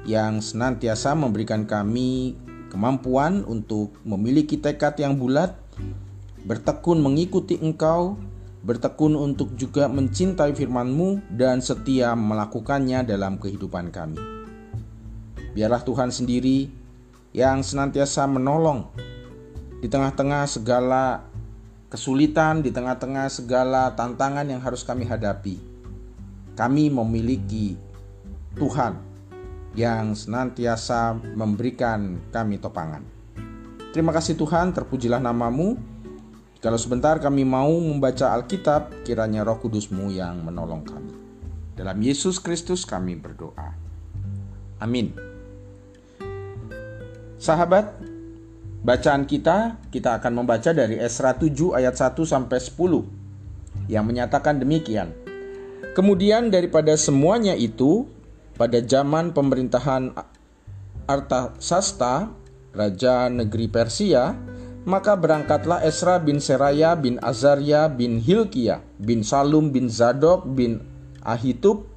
[0.10, 2.34] yang senantiasa memberikan kami
[2.74, 5.54] kemampuan untuk memiliki tekad yang bulat,
[6.48, 8.18] bertekun mengikuti Engkau,
[8.66, 14.41] bertekun untuk juga mencintai firman-Mu dan setia melakukannya dalam kehidupan kami.
[15.52, 16.72] Biarlah Tuhan sendiri
[17.36, 18.88] yang senantiasa menolong
[19.82, 21.26] di tengah-tengah segala
[21.92, 25.60] kesulitan, di tengah-tengah segala tantangan yang harus kami hadapi.
[26.56, 27.76] Kami memiliki
[28.56, 28.96] Tuhan
[29.76, 33.04] yang senantiasa memberikan kami topangan.
[33.92, 35.76] Terima kasih Tuhan, terpujilah namamu.
[36.62, 41.16] Kalau sebentar kami mau membaca Alkitab, kiranya roh kudusmu yang menolong kami.
[41.76, 43.74] Dalam Yesus Kristus kami berdoa.
[44.80, 45.31] Amin.
[47.42, 47.98] Sahabat,
[48.86, 55.10] bacaan kita, kita akan membaca dari Esra 7 ayat 1 sampai 10 yang menyatakan demikian.
[55.98, 58.06] Kemudian daripada semuanya itu,
[58.62, 60.14] pada zaman pemerintahan
[61.10, 62.30] Artasasta,
[62.78, 64.38] raja negeri Persia,
[64.86, 70.86] maka berangkatlah Esra bin Seraya bin Azaria bin Hilkia bin Salum bin Zadok bin
[71.26, 71.91] Ahitub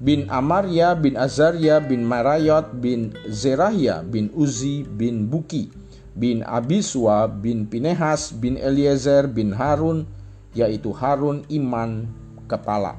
[0.00, 5.68] bin Amaria bin Azaria bin Marayot bin Zerahia bin Uzi bin Buki
[6.16, 10.08] bin Abiswa bin Pinehas bin Eliezer bin Harun
[10.56, 12.08] yaitu Harun iman
[12.50, 12.98] kepala.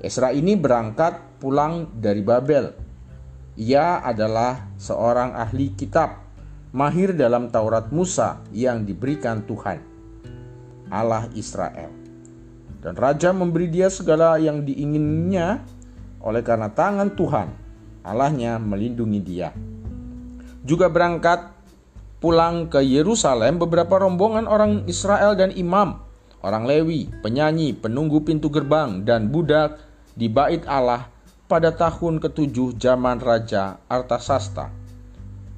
[0.00, 2.72] Esra ini berangkat pulang dari Babel.
[3.60, 6.24] Ia adalah seorang ahli kitab,
[6.72, 9.84] mahir dalam Taurat Musa yang diberikan Tuhan,
[10.88, 11.92] Allah Israel.
[12.82, 15.62] Dan raja memberi dia segala yang diinginnya
[16.22, 17.48] oleh karena tangan Tuhan,
[18.06, 19.50] Allahnya melindungi dia.
[20.62, 21.50] Juga berangkat
[22.22, 25.98] pulang ke Yerusalem beberapa rombongan orang Israel dan imam,
[26.46, 29.82] orang Lewi, penyanyi, penunggu pintu gerbang, dan budak
[30.14, 31.10] di bait Allah
[31.50, 34.70] pada tahun ketujuh zaman Raja Artasasta.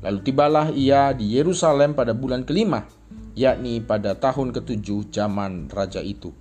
[0.05, 2.85] Lalu tibalah ia di Yerusalem pada bulan kelima,
[3.37, 6.33] yakni pada tahun ketujuh zaman Raja itu.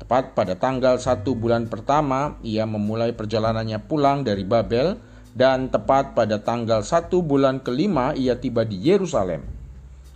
[0.00, 4.96] Tepat pada tanggal satu bulan pertama, ia memulai perjalanannya pulang dari Babel,
[5.30, 9.46] dan tepat pada tanggal satu bulan kelima ia tiba di Yerusalem.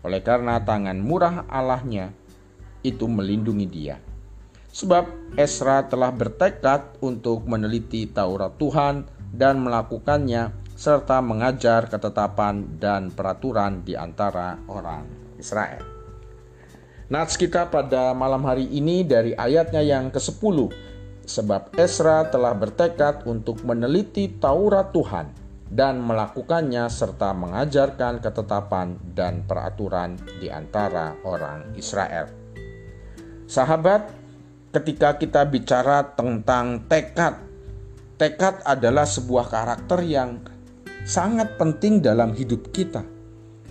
[0.02, 2.10] Oleh karena tangan murah Allahnya
[2.82, 3.96] itu melindungi dia.
[4.74, 13.86] Sebab Esra telah bertekad untuk meneliti Taurat Tuhan dan melakukannya serta mengajar ketetapan dan peraturan
[13.86, 15.06] di antara orang
[15.38, 15.93] Israel.
[17.14, 20.66] Nats kita pada malam hari ini dari ayatnya yang ke-10
[21.22, 25.30] sebab Esra telah bertekad untuk meneliti Taurat Tuhan
[25.70, 32.26] dan melakukannya serta mengajarkan ketetapan dan peraturan di antara orang Israel.
[33.46, 34.10] Sahabat,
[34.74, 37.38] ketika kita bicara tentang tekad,
[38.18, 40.42] tekad adalah sebuah karakter yang
[41.06, 43.13] sangat penting dalam hidup kita.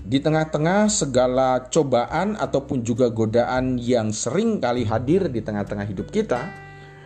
[0.04, 6.44] Di tengah-tengah segala cobaan ataupun juga godaan yang sering kali hadir di tengah-tengah hidup kita,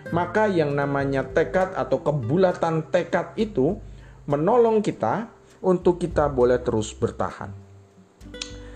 [0.09, 3.77] maka yang namanya tekad atau kebulatan tekad itu
[4.25, 5.29] menolong kita
[5.61, 7.53] untuk kita boleh terus bertahan.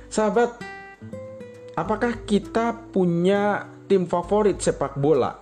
[0.05, 0.53] Sahabat,
[1.73, 5.41] apakah kita punya tim favorit sepak bola.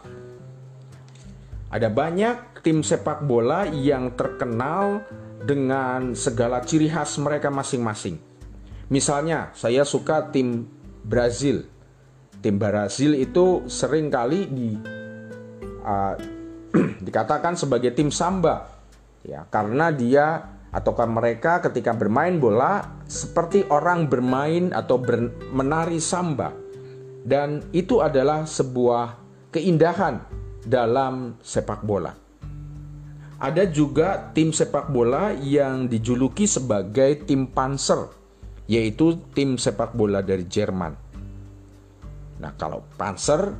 [1.69, 5.05] Ada banyak tim sepak bola yang terkenal
[5.43, 8.28] dengan segala ciri khas mereka masing-masing.
[8.89, 10.65] Misalnya, saya suka tim
[11.05, 11.65] Brazil.
[12.41, 14.69] Tim Brazil itu sering kali di
[15.85, 16.15] uh,
[17.05, 18.69] dikatakan sebagai tim samba,
[19.25, 26.53] ya karena dia ataukah mereka ketika bermain bola seperti orang bermain atau ber, menari samba
[27.25, 29.17] dan itu adalah sebuah
[29.49, 30.21] keindahan
[30.63, 32.13] dalam sepak bola.
[33.39, 38.11] Ada juga tim sepak bola yang dijuluki sebagai tim Panzer,
[38.69, 40.93] yaitu tim sepak bola dari Jerman.
[42.39, 43.57] Nah, kalau Panzer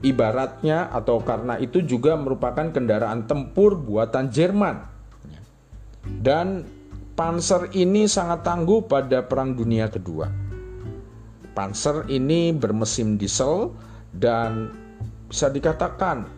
[0.00, 4.86] ibaratnya atau karena itu juga merupakan kendaraan tempur buatan Jerman.
[6.06, 6.62] Dan
[7.18, 10.48] Panzer ini sangat tangguh pada Perang Dunia Kedua
[11.58, 13.74] Panzer ini bermesin diesel
[14.14, 14.70] dan
[15.26, 16.30] bisa dikatakan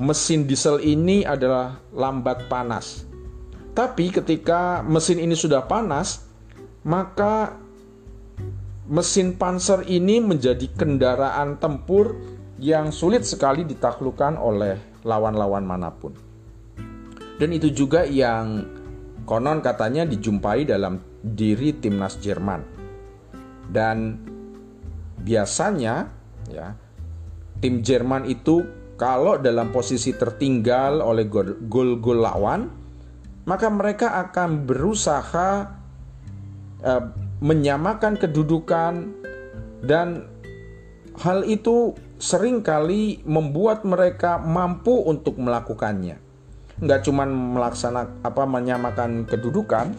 [0.00, 3.04] mesin diesel ini adalah lambat panas.
[3.76, 6.24] Tapi ketika mesin ini sudah panas,
[6.82, 7.58] maka
[8.90, 12.18] mesin Panzer ini menjadi kendaraan tempur
[12.58, 16.14] yang sulit sekali ditaklukkan oleh lawan-lawan mana pun.
[17.38, 18.62] Dan itu juga yang
[19.26, 22.62] konon katanya dijumpai dalam diri timnas Jerman.
[23.66, 24.18] Dan
[25.22, 26.10] biasanya
[26.50, 26.74] ya
[27.62, 28.62] tim Jerman itu
[28.98, 31.26] kalau dalam posisi tertinggal oleh
[31.66, 32.70] gol-gol lawan
[33.42, 35.81] maka mereka akan berusaha
[36.82, 37.02] uh,
[37.42, 39.10] menyamakan kedudukan
[39.82, 40.30] dan
[41.18, 46.22] hal itu sering kali membuat mereka mampu untuk melakukannya.
[46.82, 49.94] Nggak cuma melaksanakan apa menyamakan kedudukan,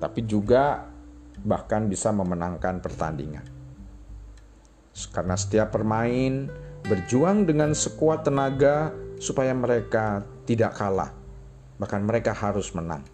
[0.00, 0.88] tapi juga
[1.44, 3.44] bahkan bisa memenangkan pertandingan.
[5.12, 6.52] Karena setiap permain
[6.84, 11.14] berjuang dengan sekuat tenaga supaya mereka tidak kalah.
[11.80, 13.06] Bahkan mereka harus menang.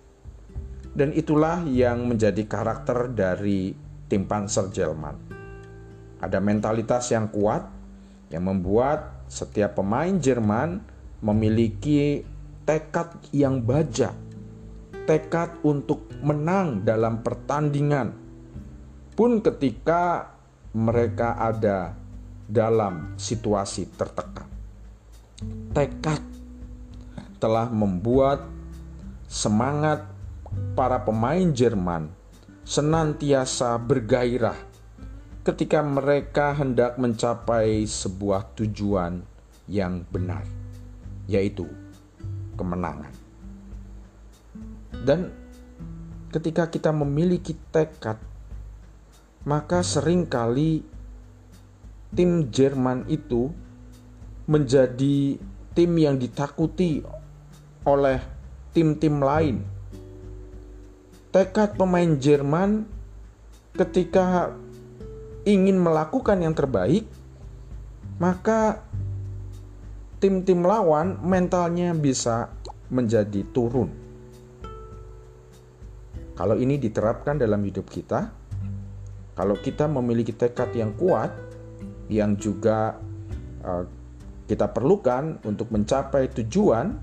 [0.94, 3.72] Dan itulah yang menjadi karakter dari
[4.08, 5.16] tim Panzer Jerman.
[6.18, 7.68] Ada mentalitas yang kuat
[8.28, 10.80] yang membuat setiap pemain Jerman
[11.24, 12.24] memiliki
[12.68, 14.12] tekad yang baja,
[15.08, 18.12] tekad untuk menang dalam pertandingan,
[19.16, 20.32] pun ketika
[20.76, 21.96] mereka ada
[22.44, 24.48] dalam situasi tertekan.
[25.72, 26.22] Tekad
[27.38, 28.44] telah membuat
[29.30, 30.17] semangat
[30.76, 32.12] para pemain Jerman
[32.62, 34.56] senantiasa bergairah
[35.42, 39.24] ketika mereka hendak mencapai sebuah tujuan
[39.64, 40.44] yang benar,
[41.24, 41.64] yaitu
[42.56, 43.12] kemenangan.
[44.92, 45.32] Dan
[46.28, 48.20] ketika kita memiliki tekad,
[49.48, 50.84] maka sering kali
[52.12, 53.48] tim Jerman itu
[54.44, 55.40] menjadi
[55.72, 57.00] tim yang ditakuti
[57.88, 58.20] oleh
[58.76, 59.77] tim-tim lain.
[61.38, 62.82] Tekad pemain Jerman
[63.78, 64.50] ketika
[65.46, 67.06] ingin melakukan yang terbaik,
[68.18, 68.82] maka
[70.18, 72.50] tim-tim lawan mentalnya bisa
[72.90, 73.86] menjadi turun.
[76.34, 78.34] Kalau ini diterapkan dalam hidup kita,
[79.38, 81.30] kalau kita memiliki tekad yang kuat,
[82.10, 82.98] yang juga
[83.62, 83.86] uh,
[84.50, 86.98] kita perlukan untuk mencapai tujuan,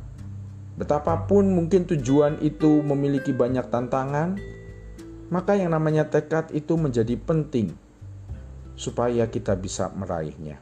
[0.76, 4.40] betapapun mungkin tujuan itu memiliki banyak tantangan,
[5.32, 7.74] maka yang namanya tekad itu menjadi penting
[8.76, 10.60] supaya kita bisa meraihnya.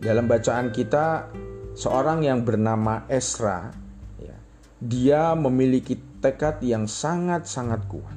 [0.00, 1.30] Dalam bacaan kita,
[1.76, 3.70] seorang yang bernama Esra,
[4.18, 4.36] ya,
[4.80, 8.16] dia memiliki tekad yang sangat-sangat kuat.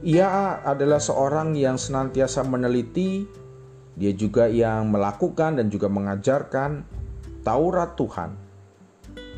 [0.00, 3.22] Ia adalah seorang yang senantiasa meneliti,
[4.00, 6.82] dia juga yang melakukan dan juga mengajarkan
[7.44, 8.49] Taurat Tuhan.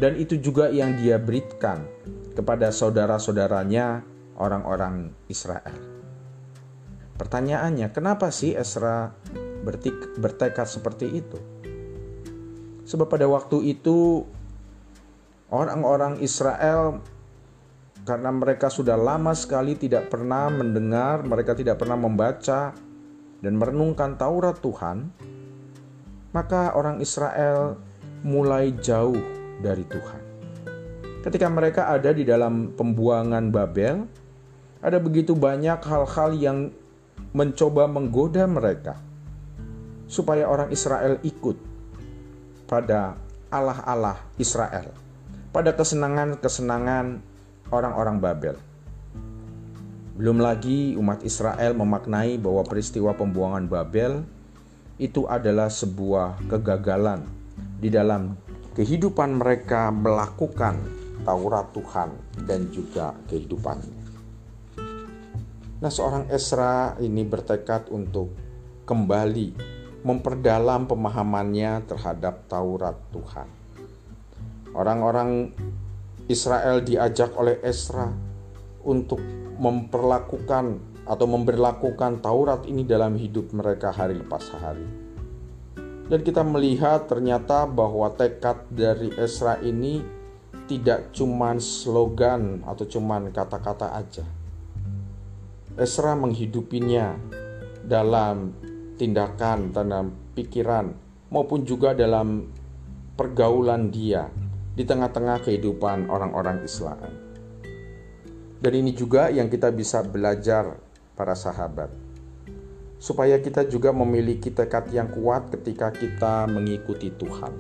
[0.01, 1.85] Dan itu juga yang dia berikan
[2.33, 4.01] kepada saudara-saudaranya
[4.41, 5.77] orang-orang Israel.
[7.21, 9.13] Pertanyaannya, kenapa sih Esra
[10.19, 11.39] bertekad seperti itu?
[12.83, 14.27] Sebab pada waktu itu
[15.53, 16.99] orang-orang Israel
[18.03, 22.75] karena mereka sudah lama sekali tidak pernah mendengar, mereka tidak pernah membaca
[23.39, 25.15] dan merenungkan Taurat Tuhan,
[26.35, 27.79] maka orang Israel
[28.27, 30.23] mulai jauh dari Tuhan.
[31.23, 34.11] Ketika mereka ada di dalam pembuangan Babel,
[34.83, 36.59] ada begitu banyak hal-hal yang
[37.31, 38.99] mencoba menggoda mereka
[40.11, 41.57] supaya orang Israel ikut
[42.67, 43.15] pada
[43.49, 44.91] Allah-Allah Israel,
[45.55, 47.23] pada kesenangan-kesenangan
[47.71, 48.57] orang-orang Babel.
[50.13, 54.27] Belum lagi umat Israel memaknai bahwa peristiwa pembuangan Babel
[55.01, 57.25] itu adalah sebuah kegagalan
[57.81, 58.37] di dalam
[58.73, 60.81] kehidupan mereka melakukan
[61.23, 62.11] Taurat Tuhan
[62.49, 64.01] dan juga kehidupannya.
[65.83, 68.33] Nah, seorang Esra ini bertekad untuk
[68.87, 69.55] kembali
[70.03, 73.49] memperdalam pemahamannya terhadap Taurat Tuhan.
[74.75, 75.53] Orang-orang
[76.27, 78.11] Israel diajak oleh Esra
[78.83, 79.21] untuk
[79.59, 80.67] memperlakukan
[81.07, 85.02] atau memberlakukan Taurat ini dalam hidup mereka hari lepas hari.
[86.11, 90.03] Dan kita melihat ternyata bahwa tekad dari Esra ini
[90.67, 94.25] tidak cuma slogan atau cuma kata-kata aja
[95.73, 97.17] Esra menghidupinya
[97.81, 98.53] dalam
[99.01, 100.93] tindakan, dalam pikiran,
[101.33, 102.53] maupun juga dalam
[103.17, 104.29] pergaulan dia
[104.77, 107.01] di tengah-tengah kehidupan orang-orang Islam.
[108.61, 110.77] Dan ini juga yang kita bisa belajar
[111.17, 111.89] para sahabat.
[113.03, 117.51] Supaya kita juga memiliki tekad yang kuat ketika kita mengikuti Tuhan.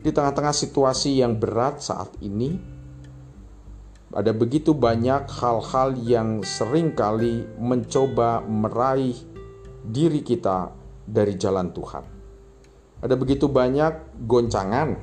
[0.00, 2.54] Di tengah-tengah situasi yang berat saat ini,
[4.10, 9.18] ada begitu banyak hal-hal yang sering kali mencoba meraih
[9.86, 10.74] diri kita
[11.06, 12.04] dari jalan Tuhan.
[13.02, 14.98] Ada begitu banyak goncangan,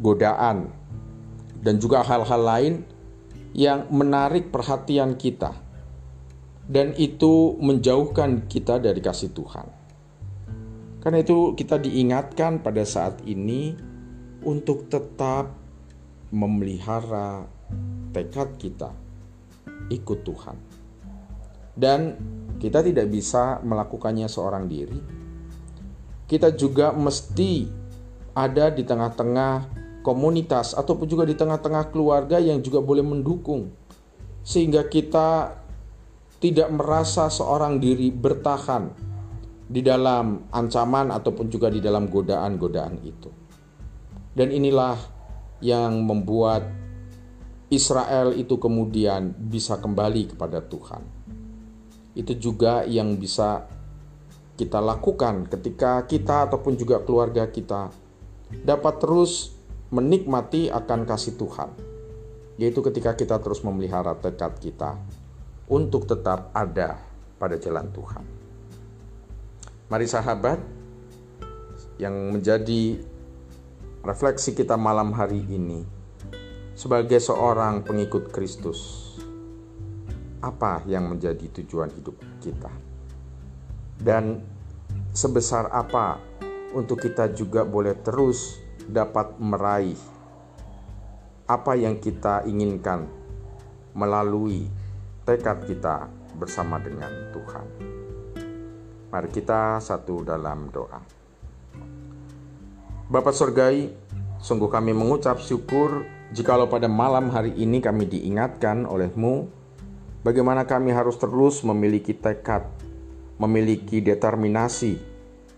[0.00, 0.68] godaan,
[1.60, 2.74] dan juga hal-hal lain
[3.56, 5.52] yang menarik perhatian kita,
[6.66, 9.66] dan itu menjauhkan kita dari kasih Tuhan.
[10.98, 13.78] Karena itu, kita diingatkan pada saat ini
[14.42, 15.54] untuk tetap
[16.34, 17.46] memelihara
[18.10, 18.90] tekad kita
[19.94, 20.56] ikut Tuhan.
[21.78, 22.00] Dan
[22.58, 24.98] kita tidak bisa melakukannya seorang diri.
[26.26, 27.70] Kita juga mesti
[28.34, 33.74] ada di tengah-tengah komunitas ataupun juga di tengah-tengah keluarga yang juga boleh mendukung
[34.46, 35.58] sehingga kita
[36.36, 38.92] tidak merasa seorang diri bertahan
[39.66, 43.30] di dalam ancaman ataupun juga di dalam godaan-godaan itu.
[44.36, 44.94] Dan inilah
[45.64, 46.68] yang membuat
[47.72, 51.02] Israel itu kemudian bisa kembali kepada Tuhan.
[52.14, 53.66] Itu juga yang bisa
[54.56, 57.92] kita lakukan ketika kita ataupun juga keluarga kita
[58.64, 59.56] dapat terus
[59.90, 61.70] menikmati akan kasih Tuhan,
[62.56, 64.96] yaitu ketika kita terus memelihara tekad kita
[65.66, 66.98] untuk tetap ada
[67.36, 68.24] pada jalan Tuhan.
[69.86, 70.58] Mari sahabat,
[71.96, 73.00] yang menjadi
[74.04, 75.80] refleksi kita malam hari ini
[76.76, 79.04] sebagai seorang pengikut Kristus.
[80.44, 82.14] Apa yang menjadi tujuan hidup
[82.44, 82.70] kita?
[83.96, 84.44] Dan
[85.16, 86.20] sebesar apa
[86.76, 89.96] untuk kita juga boleh terus dapat meraih
[91.48, 93.08] apa yang kita inginkan
[93.96, 94.68] melalui
[95.26, 96.06] tekad kita
[96.38, 97.66] bersama dengan Tuhan.
[99.10, 101.02] Mari kita satu dalam doa.
[103.10, 103.90] Bapak Surgai,
[104.38, 109.50] sungguh kami mengucap syukur jikalau pada malam hari ini kami diingatkan olehmu
[110.22, 112.62] bagaimana kami harus terus memiliki tekad,
[113.42, 114.94] memiliki determinasi,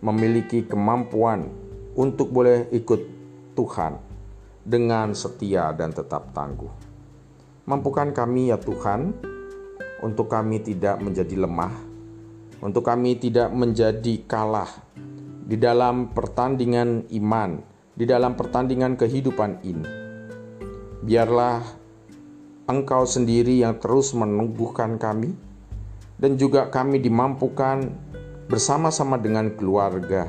[0.01, 1.45] memiliki kemampuan
[1.93, 3.05] untuk boleh ikut
[3.53, 4.01] Tuhan
[4.65, 6.73] dengan setia dan tetap tangguh.
[7.69, 9.37] Mampukan kami ya Tuhan
[10.03, 11.75] untuk kami tidak menjadi lemah,
[12.63, 14.71] untuk kami tidak menjadi kalah
[15.49, 17.63] di dalam pertandingan iman,
[17.97, 19.89] di dalam pertandingan kehidupan ini.
[21.03, 21.65] Biarlah
[22.69, 25.33] Engkau sendiri yang terus menumbuhkan kami,
[26.21, 27.89] dan juga kami dimampukan
[28.45, 30.29] bersama-sama dengan keluarga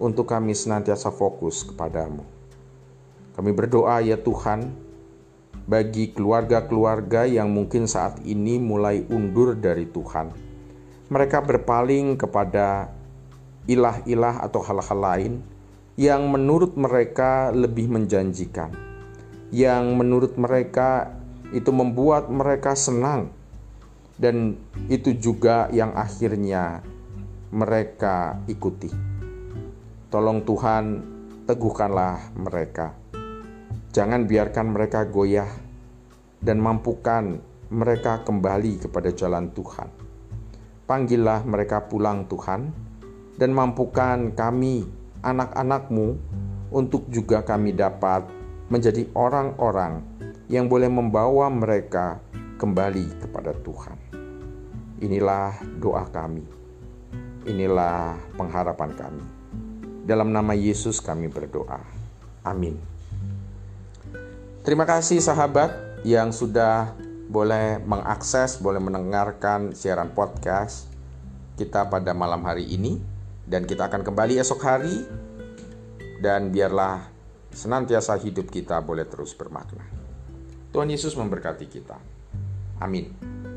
[0.00, 2.24] untuk kami senantiasa fokus kepadamu.
[3.36, 4.87] Kami berdoa ya Tuhan,
[5.68, 10.32] bagi keluarga-keluarga yang mungkin saat ini mulai undur dari Tuhan.
[11.12, 12.88] Mereka berpaling kepada
[13.68, 15.32] ilah-ilah atau hal-hal lain
[16.00, 18.72] yang menurut mereka lebih menjanjikan,
[19.52, 21.12] yang menurut mereka
[21.52, 23.28] itu membuat mereka senang,
[24.16, 24.56] dan
[24.88, 26.80] itu juga yang akhirnya
[27.52, 28.88] mereka ikuti.
[30.08, 30.84] Tolong Tuhan,
[31.44, 33.07] teguhkanlah mereka
[33.98, 35.50] Jangan biarkan mereka goyah
[36.38, 39.90] dan mampukan mereka kembali kepada jalan Tuhan.
[40.86, 42.70] Panggillah mereka pulang Tuhan
[43.34, 44.86] dan mampukan kami
[45.26, 46.14] anak-anakmu
[46.70, 48.22] untuk juga kami dapat
[48.70, 50.06] menjadi orang-orang
[50.46, 52.22] yang boleh membawa mereka
[52.54, 53.98] kembali kepada Tuhan.
[55.02, 56.46] Inilah doa kami.
[57.50, 59.26] Inilah pengharapan kami.
[60.06, 61.82] Dalam nama Yesus kami berdoa.
[62.46, 62.97] Amin.
[64.66, 66.92] Terima kasih sahabat yang sudah
[67.28, 70.88] boleh mengakses, boleh mendengarkan siaran podcast
[71.58, 73.02] kita pada malam hari ini
[73.44, 74.96] dan kita akan kembali esok hari
[76.20, 77.08] dan biarlah
[77.52, 79.84] senantiasa hidup kita boleh terus bermakna.
[80.70, 81.96] Tuhan Yesus memberkati kita.
[82.78, 83.47] Amin.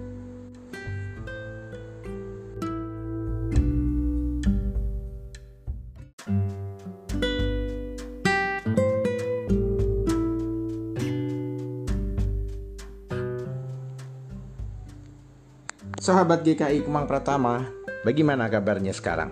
[16.02, 17.62] Sahabat GKI Kemang Pratama,
[18.02, 19.30] bagaimana kabarnya sekarang?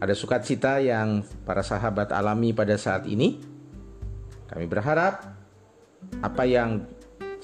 [0.00, 3.36] Ada sukacita yang para sahabat alami pada saat ini?
[4.48, 5.20] Kami berharap
[6.24, 6.88] apa yang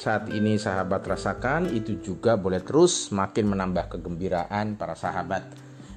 [0.01, 5.45] saat ini sahabat rasakan itu juga boleh terus makin menambah kegembiraan para sahabat.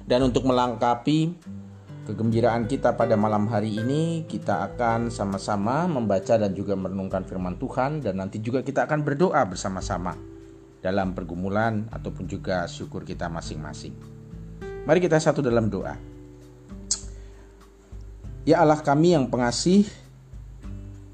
[0.04, 1.40] Dan untuk melengkapi
[2.04, 8.04] kegembiraan kita pada malam hari ini, kita akan sama-sama membaca dan juga merenungkan firman Tuhan
[8.04, 10.33] dan nanti juga kita akan berdoa bersama-sama
[10.84, 13.96] dalam pergumulan ataupun juga syukur kita masing-masing.
[14.84, 15.96] Mari kita satu dalam doa.
[18.44, 19.88] Ya Allah kami yang pengasih,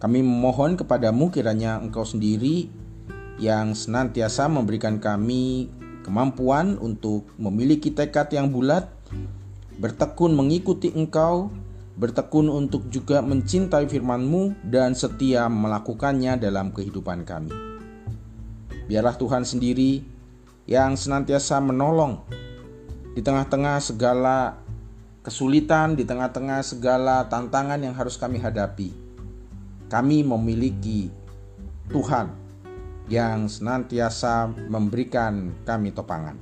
[0.02, 2.66] kami memohon kepadamu kiranya Engkau sendiri
[3.38, 5.70] yang senantiasa memberikan kami
[6.02, 8.90] kemampuan untuk memiliki tekad yang bulat,
[9.78, 11.54] bertekun mengikuti Engkau,
[11.94, 17.69] bertekun untuk juga mencintai firman-Mu dan setia melakukannya dalam kehidupan kami.
[18.90, 20.02] Biarlah Tuhan sendiri
[20.66, 22.26] yang senantiasa menolong
[23.14, 24.58] di tengah-tengah segala
[25.22, 28.90] kesulitan, di tengah-tengah segala tantangan yang harus kami hadapi.
[29.86, 31.06] Kami memiliki
[31.86, 32.34] Tuhan
[33.06, 36.34] yang senantiasa memberikan kami topangan.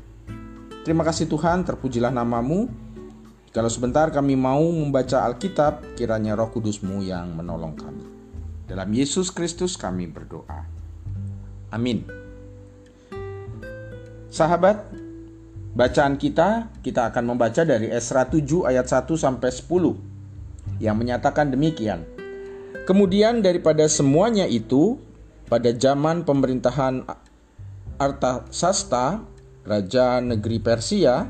[0.88, 2.72] Terima kasih Tuhan, terpujilah namamu.
[3.52, 8.08] Kalau sebentar kami mau membaca Alkitab, kiranya roh kudusmu yang menolong kami.
[8.64, 10.64] Dalam Yesus Kristus kami berdoa.
[11.72, 12.27] Amin.
[14.28, 14.84] Sahabat,
[15.72, 22.04] bacaan kita, kita akan membaca dari Esra 7 ayat 1 sampai 10 yang menyatakan demikian.
[22.84, 25.00] Kemudian daripada semuanya itu,
[25.48, 27.08] pada zaman pemerintahan
[27.96, 29.24] Artasasta,
[29.64, 31.24] raja negeri Persia,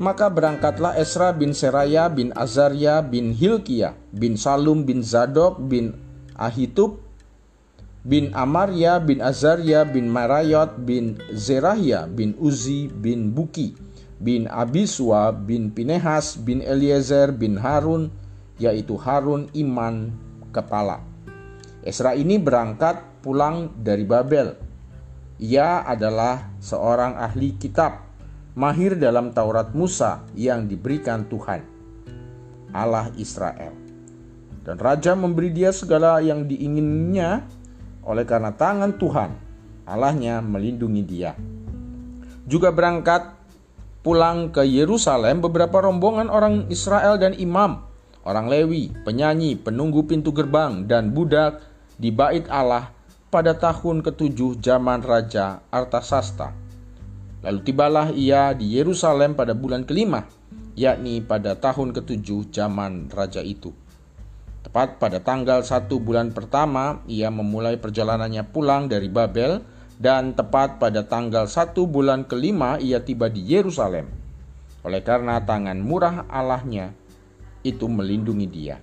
[0.00, 5.92] maka berangkatlah Esra bin Seraya bin Azaria bin Hilkia bin Salum bin Zadok bin
[6.34, 7.09] Ahitub
[8.00, 13.76] bin Amaria bin Azaria bin Marayot bin Zerahia bin Uzi bin Buki
[14.20, 18.08] bin Abiswa bin Pinehas bin Eliezer bin Harun
[18.60, 20.12] yaitu Harun iman
[20.52, 21.00] kepala.
[21.80, 24.52] Esra ini berangkat pulang dari Babel.
[25.40, 28.04] Ia adalah seorang ahli kitab,
[28.52, 31.64] mahir dalam Taurat Musa yang diberikan Tuhan,
[32.76, 33.72] Allah Israel.
[34.60, 37.48] Dan raja memberi dia segala yang diinginnya
[38.10, 39.30] oleh karena tangan Tuhan,
[39.86, 41.38] Allahnya melindungi dia.
[42.50, 43.38] Juga berangkat
[44.02, 47.86] pulang ke Yerusalem beberapa rombongan orang Israel dan imam,
[48.26, 51.62] orang Lewi, penyanyi, penunggu pintu gerbang, dan budak
[51.94, 52.90] di bait Allah
[53.30, 56.50] pada tahun ketujuh zaman Raja Artasasta.
[57.46, 60.26] Lalu tibalah ia di Yerusalem pada bulan kelima,
[60.74, 63.72] yakni pada tahun ketujuh zaman Raja itu.
[64.70, 69.66] Tepat pada tanggal satu bulan pertama, ia memulai perjalanannya pulang dari Babel,
[69.98, 74.06] dan tepat pada tanggal satu bulan kelima, ia tiba di Yerusalem.
[74.86, 76.94] Oleh karena tangan murah Allahnya
[77.66, 78.78] itu melindungi dia.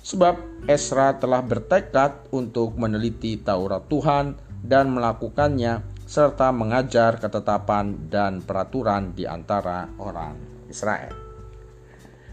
[0.00, 9.12] Sebab Esra telah bertekad untuk meneliti Taurat Tuhan dan melakukannya serta mengajar ketetapan dan peraturan
[9.12, 11.29] di antara orang Israel.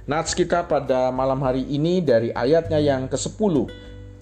[0.08, 3.68] Nats kita pada malam hari ini dari ayatnya yang ke-10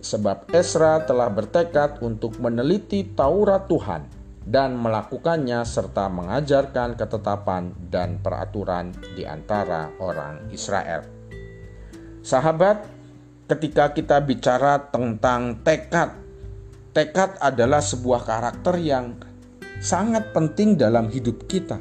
[0.01, 4.01] sebab Esra telah bertekad untuk meneliti Taurat Tuhan
[4.49, 11.05] dan melakukannya serta mengajarkan ketetapan dan peraturan di antara orang Israel.
[12.25, 12.81] Sahabat,
[13.45, 16.17] ketika kita bicara tentang tekad,
[16.97, 19.21] tekad adalah sebuah karakter yang
[19.77, 21.77] sangat penting dalam hidup kita.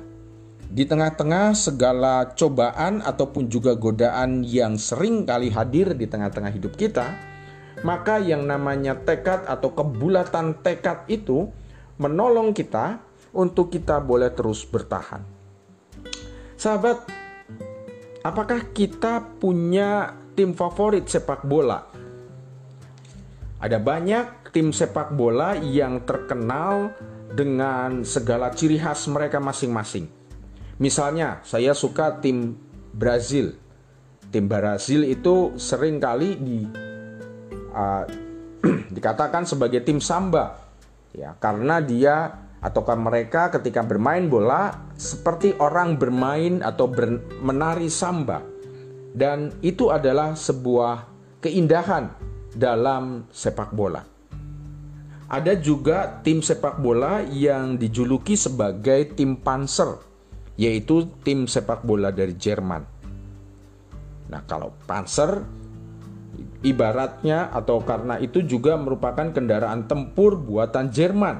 [0.74, 7.14] Di tengah-tengah segala cobaan ataupun juga godaan yang sering kali hadir di tengah-tengah hidup kita,
[7.86, 11.46] maka yang namanya tekad atau kebulatan tekad itu
[12.02, 12.98] menolong kita
[13.30, 15.22] untuk kita boleh terus bertahan.
[16.58, 17.06] Sahabat,
[18.26, 21.86] apakah kita punya tim favorit sepak bola.
[23.62, 26.90] Ada banyak tim sepak bola yang terkenal
[27.30, 30.23] dengan segala ciri khas mereka masing-masing.
[30.82, 32.58] Misalnya, saya suka tim
[32.94, 33.54] Brazil.
[34.30, 36.58] Tim Brazil itu sering kali di
[37.70, 38.04] uh,
[38.96, 40.58] dikatakan sebagai tim samba,
[41.14, 48.40] ya karena dia ataukah mereka ketika bermain bola seperti orang bermain atau ber, menari samba
[49.14, 51.06] dan itu adalah sebuah
[51.44, 52.10] keindahan
[52.56, 54.02] dalam sepak bola.
[55.30, 60.00] Ada juga tim sepak bola yang dijuluki sebagai tim Panzer,
[60.54, 62.82] yaitu tim sepak bola dari Jerman.
[64.30, 65.42] Nah, kalau Panzer
[66.64, 71.36] ibaratnya atau karena itu juga merupakan kendaraan tempur buatan Jerman.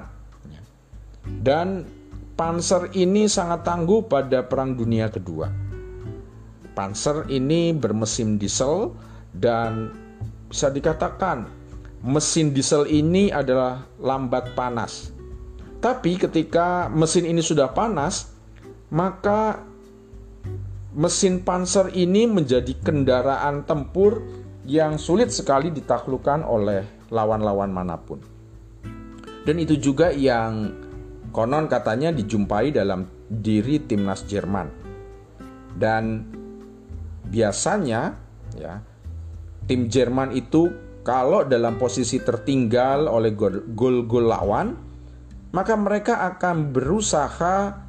[1.24, 1.88] Dan
[2.34, 5.48] Panzer ini sangat tangguh pada Perang Dunia Kedua.
[6.74, 8.90] Panzer ini bermesin diesel
[9.30, 9.94] dan
[10.50, 11.46] bisa dikatakan
[12.02, 15.14] mesin diesel ini adalah lambat panas.
[15.78, 18.33] Tapi ketika mesin ini sudah panas,
[18.94, 19.58] maka
[20.94, 24.22] mesin Panzer ini menjadi kendaraan tempur
[24.64, 28.22] yang sulit sekali ditaklukkan oleh lawan-lawan mana pun.
[29.44, 30.72] Dan itu juga yang
[31.34, 34.70] konon katanya dijumpai dalam diri timnas Jerman.
[35.74, 36.22] Dan
[37.26, 38.14] biasanya
[38.54, 38.78] ya
[39.66, 40.70] tim Jerman itu
[41.02, 43.34] kalau dalam posisi tertinggal oleh
[43.74, 44.78] gol-gol lawan
[45.50, 47.83] maka mereka akan berusaha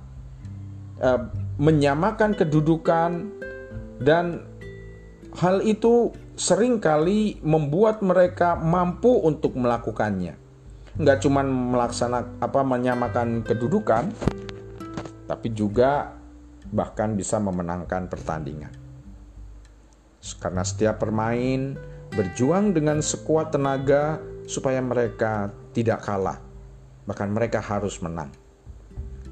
[1.00, 1.22] eh,
[1.56, 3.12] menyamakan kedudukan
[4.04, 4.44] dan
[5.40, 10.36] hal itu sering kali membuat mereka mampu untuk melakukannya.
[10.96, 14.12] Nggak cuma melaksanakan apa menyamakan kedudukan,
[15.28, 16.16] tapi juga
[16.72, 18.72] bahkan bisa memenangkan pertandingan.
[20.40, 21.78] Karena setiap permain
[22.16, 24.18] berjuang dengan sekuat tenaga
[24.48, 26.40] supaya mereka tidak kalah,
[27.04, 28.32] bahkan mereka harus menang.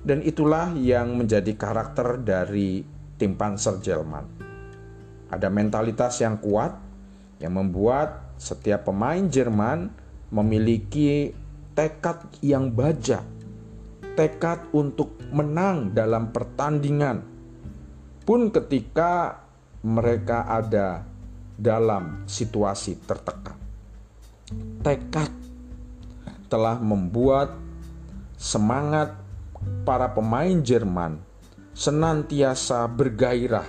[0.04, 2.84] Dan itulah yang menjadi karakter dari
[3.16, 4.26] tim Panzer Jerman.
[5.32, 6.76] Ada mentalitas yang kuat
[7.40, 9.88] yang membuat setiap pemain Jerman
[10.36, 11.32] memiliki
[11.72, 13.24] tekad yang baja,
[14.20, 17.24] tekad untuk menang dalam pertandingan,
[18.28, 19.44] pun ketika
[19.84, 21.04] mereka ada
[21.56, 23.58] dalam situasi tertekan.
[24.84, 25.32] Tekad
[26.52, 27.56] telah membuat
[28.38, 29.23] semangat
[29.84, 31.20] para pemain Jerman
[31.74, 33.66] senantiasa bergairah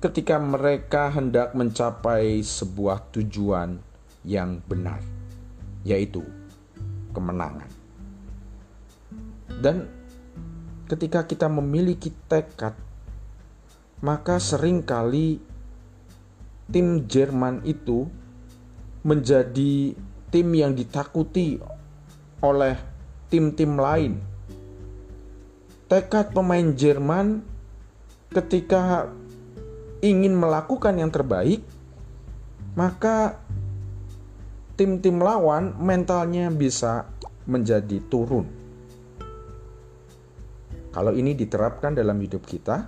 [0.00, 3.76] ketika mereka hendak mencapai sebuah tujuan
[4.24, 5.04] yang benar,
[5.84, 6.24] yaitu
[7.12, 7.68] kemenangan.
[9.60, 9.84] Dan
[10.88, 12.72] ketika kita memiliki tekad,
[14.00, 15.36] maka sering kali
[16.72, 18.08] tim Jerman itu
[19.04, 19.92] menjadi
[20.32, 21.60] tim yang ditakuti
[22.40, 22.76] oleh
[23.28, 24.29] tim-tim lain.
[25.90, 27.42] Tekad pemain Jerman
[28.30, 29.10] ketika
[30.06, 31.66] ingin melakukan yang terbaik,
[32.78, 33.42] maka
[34.78, 37.10] tim-tim lawan mentalnya bisa
[37.50, 38.46] menjadi turun.
[40.94, 42.86] Kalau ini diterapkan dalam hidup kita,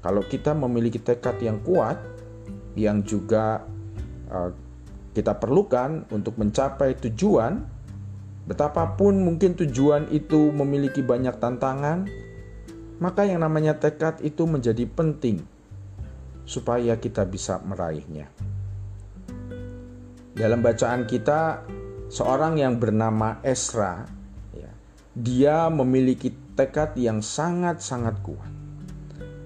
[0.00, 2.00] kalau kita memiliki tekad yang kuat,
[2.80, 3.60] yang juga
[4.32, 4.50] uh,
[5.12, 7.60] kita perlukan untuk mencapai tujuan,
[8.48, 12.08] betapapun mungkin tujuan itu memiliki banyak tantangan,
[13.00, 15.40] maka yang namanya tekad itu menjadi penting
[16.44, 18.28] supaya kita bisa meraihnya.
[20.36, 21.64] Dalam bacaan kita,
[22.08, 24.04] seorang yang bernama Esra,
[24.56, 24.70] ya,
[25.16, 28.52] dia memiliki tekad yang sangat-sangat kuat.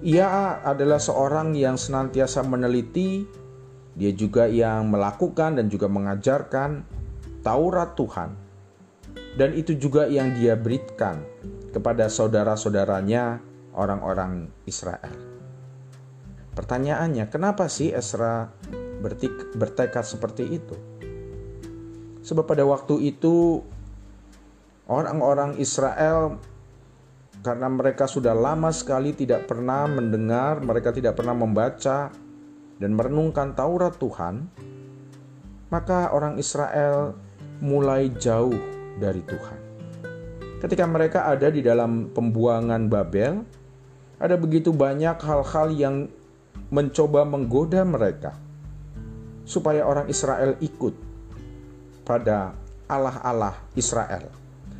[0.05, 3.25] Ia adalah seorang yang senantiasa meneliti,
[3.95, 6.85] dia juga yang melakukan dan juga mengajarkan
[7.41, 8.44] Taurat Tuhan.
[9.35, 11.19] Dan itu juga yang dia berikan
[11.75, 13.43] kepada saudara-saudaranya
[13.75, 15.11] orang-orang Israel.
[16.55, 18.47] Pertanyaannya, kenapa sih Esra
[19.59, 20.75] bertekad seperti itu?
[22.23, 23.59] Sebab pada waktu itu
[24.87, 26.39] orang-orang Israel
[27.43, 32.09] karena mereka sudah lama sekali tidak pernah mendengar, mereka tidak pernah membaca
[32.79, 34.47] dan merenungkan Taurat Tuhan,
[35.69, 37.13] maka orang Israel
[37.59, 39.59] mulai jauh dari Tuhan.
[40.63, 43.43] Ketika mereka ada di dalam pembuangan Babel,
[44.17, 45.95] ada begitu banyak hal-hal yang
[46.71, 48.33] mencoba menggoda mereka
[49.45, 50.95] supaya orang Israel ikut
[52.07, 52.57] pada
[52.89, 54.31] Allah-Allah Israel,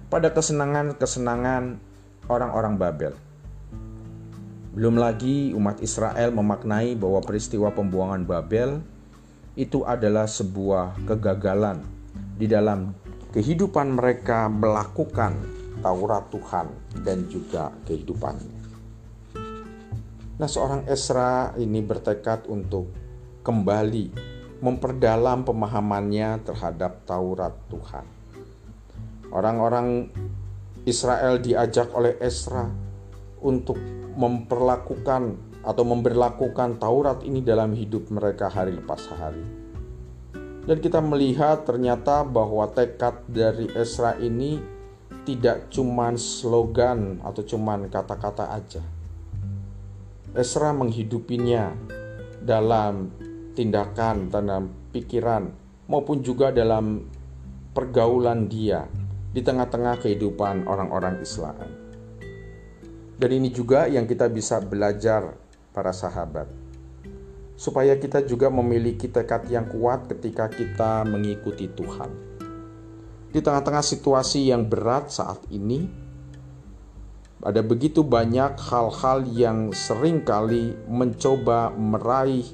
[0.09, 1.78] pada kesenangan-kesenangan
[2.32, 3.13] orang-orang Babel.
[4.76, 8.84] Belum lagi umat Israel memaknai bahwa peristiwa pembuangan Babel
[9.55, 11.80] itu adalah sebuah kegagalan
[12.36, 12.91] di dalam
[13.36, 15.36] kehidupan mereka melakukan
[15.83, 16.71] Taurat Tuhan
[17.03, 18.63] dan juga kehidupannya.
[20.39, 22.88] Nah, seorang Esra ini bertekad untuk
[23.43, 24.05] kembali
[24.63, 28.07] memperdalam pemahamannya terhadap Taurat Tuhan.
[29.36, 30.07] Orang-orang
[30.88, 32.71] Israel diajak oleh Esra
[33.43, 33.75] untuk
[34.15, 35.23] memperlakukan
[35.59, 39.64] atau memberlakukan Taurat ini dalam hidup mereka hari lepas hari.
[40.66, 44.57] Dan kita melihat ternyata bahwa tekad dari Esra ini
[45.26, 48.82] tidak cuman slogan atau cuman kata-kata aja
[50.36, 51.72] Esra menghidupinya
[52.43, 53.07] dalam
[53.55, 55.47] tindakan, dalam pikiran,
[55.88, 57.07] maupun juga dalam
[57.72, 58.84] pergaulan dia
[59.32, 61.55] di tengah-tengah kehidupan orang-orang Islam.
[63.16, 65.39] Dan ini juga yang kita bisa belajar
[65.72, 66.64] para sahabat.
[67.56, 72.12] Supaya kita juga memiliki tekad yang kuat ketika kita mengikuti Tuhan.
[73.32, 75.88] Di tengah-tengah situasi yang berat saat ini,
[77.43, 82.47] ada begitu banyak hal-hal yang sering kali mencoba meraih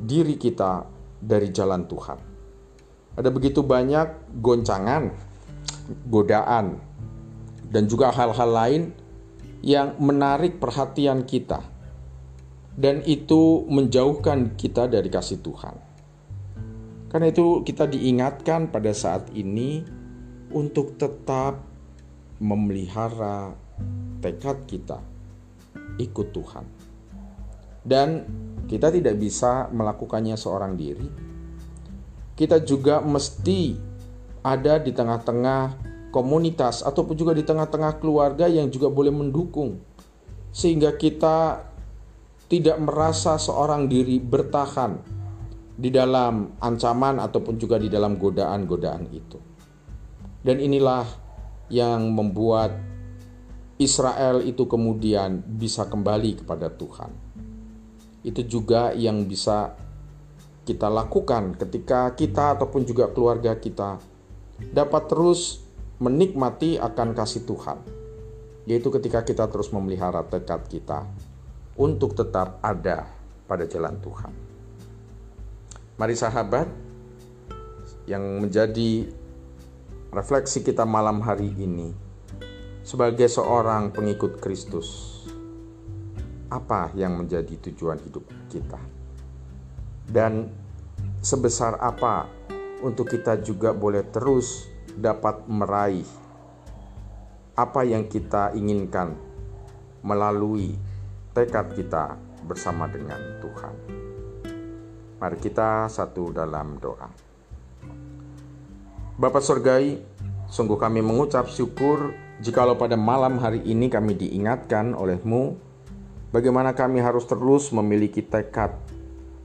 [0.00, 0.84] diri kita
[1.20, 2.18] dari jalan Tuhan.
[3.18, 5.10] Ada begitu banyak goncangan,
[6.08, 6.78] godaan,
[7.68, 8.82] dan juga hal-hal lain
[9.60, 11.60] yang menarik perhatian kita,
[12.80, 15.76] dan itu menjauhkan kita dari kasih Tuhan.
[17.12, 19.84] Karena itu, kita diingatkan pada saat ini
[20.48, 21.60] untuk tetap
[22.40, 23.52] memelihara
[24.24, 24.96] tekad kita
[26.00, 26.64] ikut Tuhan.
[27.84, 28.08] Dan
[28.64, 31.08] kita tidak bisa melakukannya seorang diri.
[32.32, 33.76] Kita juga mesti
[34.40, 39.76] ada di tengah-tengah komunitas ataupun juga di tengah-tengah keluarga yang juga boleh mendukung
[40.50, 41.69] sehingga kita
[42.50, 44.98] tidak merasa seorang diri bertahan
[45.78, 49.38] di dalam ancaman ataupun juga di dalam godaan-godaan itu.
[50.42, 51.06] Dan inilah
[51.70, 52.74] yang membuat
[53.78, 57.14] Israel itu kemudian bisa kembali kepada Tuhan.
[58.26, 59.78] Itu juga yang bisa
[60.66, 64.02] kita lakukan ketika kita ataupun juga keluarga kita
[64.74, 65.62] dapat terus
[66.02, 67.78] menikmati akan kasih Tuhan,
[68.66, 71.08] yaitu ketika kita terus memelihara tekad kita
[71.80, 73.08] untuk tetap ada
[73.48, 74.32] pada jalan Tuhan.
[75.96, 76.68] Mari sahabat,
[78.04, 79.08] yang menjadi
[80.12, 81.94] refleksi kita malam hari ini
[82.84, 85.16] sebagai seorang pengikut Kristus.
[86.50, 88.82] Apa yang menjadi tujuan hidup kita?
[90.10, 90.50] Dan
[91.22, 92.26] sebesar apa
[92.82, 94.66] untuk kita juga boleh terus
[94.98, 96.08] dapat meraih
[97.54, 99.14] apa yang kita inginkan
[100.02, 100.89] melalui
[101.30, 103.74] tekad kita bersama dengan Tuhan.
[105.22, 107.06] Mari kita satu dalam doa.
[109.20, 110.00] Bapak Surgai,
[110.50, 115.54] sungguh kami mengucap syukur jikalau pada malam hari ini kami diingatkan olehmu
[116.34, 118.74] bagaimana kami harus terus memiliki tekad,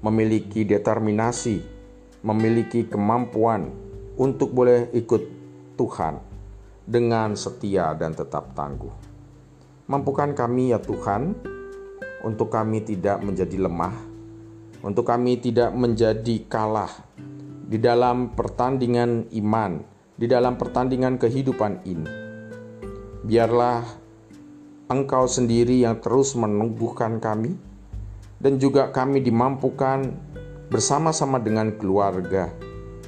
[0.01, 1.59] memiliki determinasi,
[2.23, 3.69] memiliki kemampuan
[4.15, 5.21] untuk boleh ikut
[5.75, 6.17] Tuhan
[6.87, 8.95] dengan setia dan tetap tangguh.
[9.85, 11.35] Mampukan kami ya Tuhan,
[12.25, 13.93] untuk kami tidak menjadi lemah,
[14.81, 16.89] untuk kami tidak menjadi kalah,
[17.69, 19.85] di dalam pertandingan iman,
[20.17, 22.09] di dalam pertandingan kehidupan ini.
[23.21, 23.85] Biarlah
[24.85, 27.57] Engkau sendiri yang terus menumbuhkan kami,
[28.41, 30.13] dan juga kami dimampukan
[30.69, 32.49] bersama-sama dengan keluarga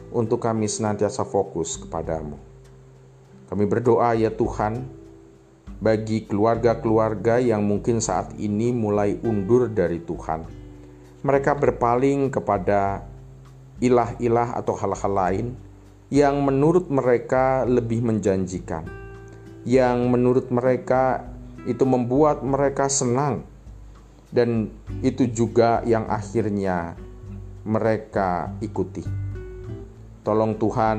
[0.10, 2.38] untuk kami senantiasa fokus kepadamu.
[3.46, 4.90] Kami berdoa ya Tuhan,
[5.78, 10.46] bagi keluarga-keluarga yang mungkin saat ini mulai undur dari Tuhan.
[11.22, 13.06] Mereka berpaling kepada
[13.78, 15.48] ilah-ilah atau hal-hal lain
[16.10, 18.88] yang menurut mereka lebih menjanjikan,
[19.68, 21.28] yang menurut mereka
[21.68, 23.44] itu membuat mereka senang,
[24.32, 24.72] dan
[25.04, 26.96] itu juga yang akhirnya
[27.68, 29.04] mereka ikuti.
[30.24, 30.98] Tolong Tuhan,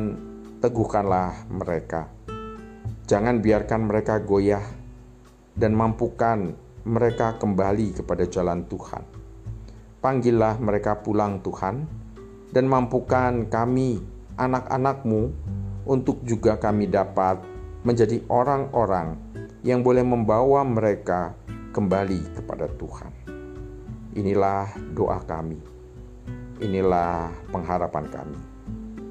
[0.61, 2.18] teguhkanlah mereka.
[3.09, 4.61] Jangan biarkan mereka goyah
[5.57, 6.53] dan mampukan
[6.85, 9.01] mereka kembali kepada jalan Tuhan.
[10.05, 11.89] Panggillah mereka pulang, Tuhan
[12.53, 14.05] dan mampukan kami,
[14.37, 15.33] anak-anakmu,
[15.89, 17.41] untuk juga kami dapat
[17.81, 19.17] menjadi orang-orang
[19.65, 21.33] yang boleh membawa mereka
[21.73, 23.13] kembali kepada Tuhan.
[24.21, 25.57] Inilah doa kami.
[26.61, 28.41] Inilah pengharapan kami.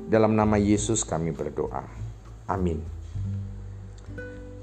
[0.05, 1.81] Dalam nama Yesus kami berdoa.
[2.45, 2.96] Amin.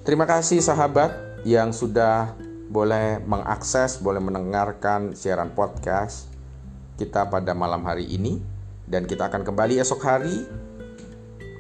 [0.05, 2.36] Terima kasih sahabat yang sudah
[2.68, 6.28] boleh mengakses, boleh mendengarkan siaran podcast
[7.00, 8.36] kita pada malam hari ini
[8.84, 10.44] dan kita akan kembali esok hari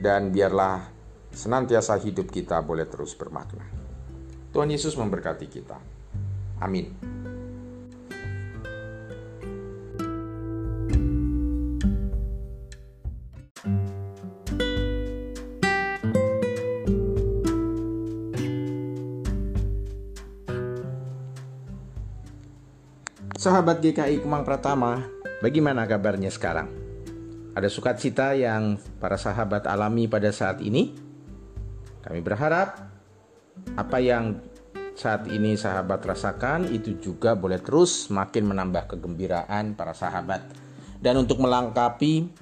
[0.04, 0.92] dan biarlah
[1.32, 3.64] senantiasa hidup kita boleh terus bermakna.
[4.52, 5.80] Tuhan Yesus memberkati kita.
[6.60, 6.92] Amin.
[23.44, 25.04] Sahabat GKI Kemang Pratama,
[25.44, 26.64] bagaimana kabarnya sekarang?
[27.52, 30.96] Ada sukacita yang para sahabat alami pada saat ini.
[32.00, 32.88] Kami berharap
[33.76, 34.40] apa yang
[34.96, 40.40] saat ini sahabat rasakan itu juga boleh terus makin menambah kegembiraan para sahabat.
[40.96, 42.32] Dan untuk melengkapi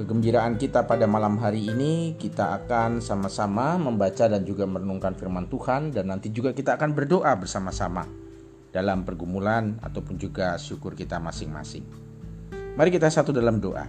[0.00, 5.92] kegembiraan kita pada malam hari ini, kita akan sama-sama membaca dan juga merenungkan firman Tuhan
[5.92, 8.29] dan nanti juga kita akan berdoa bersama-sama
[8.70, 11.82] dalam pergumulan ataupun juga syukur kita masing-masing.
[12.78, 13.86] Mari kita satu dalam doa.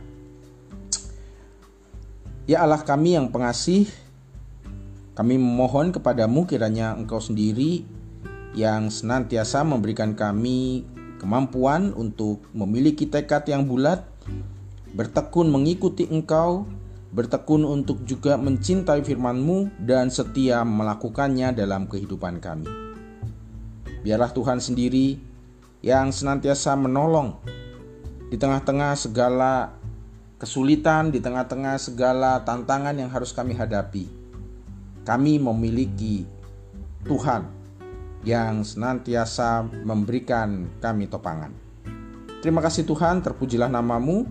[2.49, 3.85] Ya Allah kami yang pengasih,
[5.13, 7.85] kami memohon kepadamu kiranya Engkau sendiri
[8.57, 10.83] yang senantiasa memberikan kami
[11.21, 14.01] kemampuan untuk memiliki tekad yang bulat,
[14.97, 16.65] bertekun mengikuti Engkau,
[17.13, 22.90] bertekun untuk juga mencintai firman-Mu dan setia melakukannya dalam kehidupan kami.
[24.01, 25.17] Biarlah Tuhan sendiri
[25.85, 27.37] yang senantiasa menolong
[28.29, 29.77] di tengah-tengah segala
[30.41, 34.09] kesulitan, di tengah-tengah segala tantangan yang harus kami hadapi,
[35.05, 36.25] kami memiliki
[37.05, 37.45] Tuhan
[38.25, 41.53] yang senantiasa memberikan kami topangan.
[42.41, 44.25] Terima kasih Tuhan, terpujilah namamu.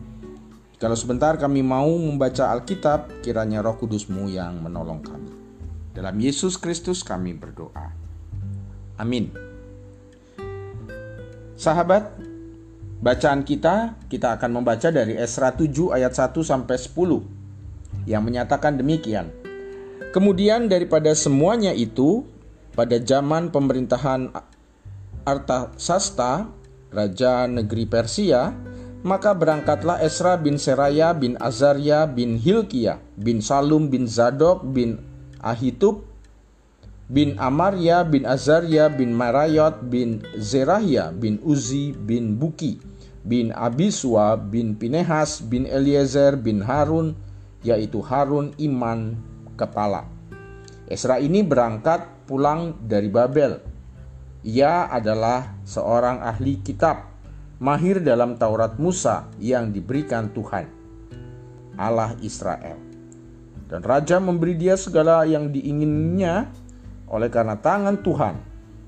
[0.82, 5.30] Kalau sebentar kami mau membaca Alkitab, kiranya roh kudusmu yang menolong kami.
[5.94, 7.92] Dalam Yesus Kristus kami berdoa.
[8.98, 9.49] Amin.
[11.61, 12.16] Sahabat,
[13.00, 19.32] Bacaan kita, kita akan membaca dari Esra 7 ayat 1 sampai 10 yang menyatakan demikian.
[20.12, 22.28] Kemudian daripada semuanya itu,
[22.76, 24.28] pada zaman pemerintahan
[25.24, 26.52] Artasasta,
[26.92, 28.52] raja negeri Persia,
[29.00, 35.00] maka berangkatlah Esra bin Seraya bin Azaria bin Hilkiah bin Salum bin Zadok bin
[35.40, 36.04] Ahitub
[37.11, 42.78] bin Amaria bin Azaria bin Marayot bin Zerahia bin Uzi bin Buki
[43.26, 47.18] bin Abiswa bin Pinehas bin Eliezer bin Harun
[47.66, 49.18] yaitu Harun iman
[49.58, 50.06] kepala.
[50.86, 53.58] Esra ini berangkat pulang dari Babel.
[54.40, 57.12] Ia adalah seorang ahli kitab,
[57.61, 60.64] mahir dalam Taurat Musa yang diberikan Tuhan,
[61.76, 62.80] Allah Israel.
[63.68, 66.48] Dan raja memberi dia segala yang diinginnya
[67.11, 68.34] oleh karena tangan Tuhan,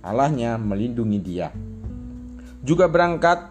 [0.06, 1.50] Allahnya melindungi dia.
[2.62, 3.50] Juga berangkat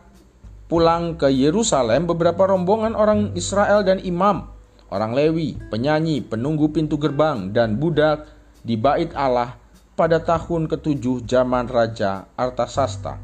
[0.71, 4.51] pulang ke Yerusalem beberapa rombongan orang Israel dan imam
[4.91, 8.27] orang Lewi, penyanyi, penunggu pintu gerbang, dan budak
[8.61, 9.55] di bait Allah
[9.95, 13.17] pada tahun ketujuh zaman Raja Artasasta.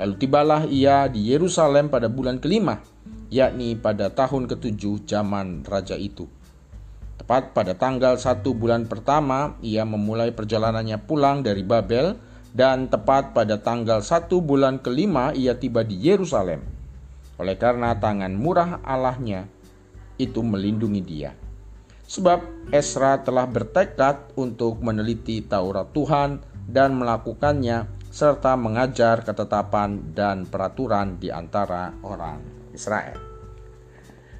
[0.00, 2.80] Lalu tibalah ia di Yerusalem pada bulan kelima,
[3.28, 6.24] yakni pada tahun ketujuh zaman Raja itu.
[7.20, 12.16] Tepat pada tanggal satu bulan pertama, ia memulai perjalanannya pulang dari Babel,
[12.56, 16.64] dan tepat pada tanggal satu bulan kelima ia tiba di Yerusalem.
[17.36, 19.44] Oleh karena tangan murah Allahnya
[20.16, 21.36] itu melindungi dia.
[22.08, 31.22] Sebab Esra telah bertekad untuk meneliti Taurat Tuhan dan melakukannya serta mengajar ketetapan dan peraturan
[31.22, 32.42] di antara orang
[32.74, 33.29] Israel.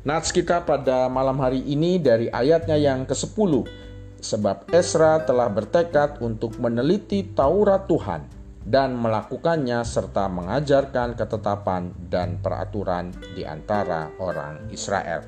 [0.01, 3.69] Nats kita pada malam hari ini dari ayatnya yang ke-10
[4.25, 8.25] sebab Esra telah bertekad untuk meneliti Taurat Tuhan
[8.65, 15.21] dan melakukannya serta mengajarkan ketetapan dan peraturan di antara orang Israel.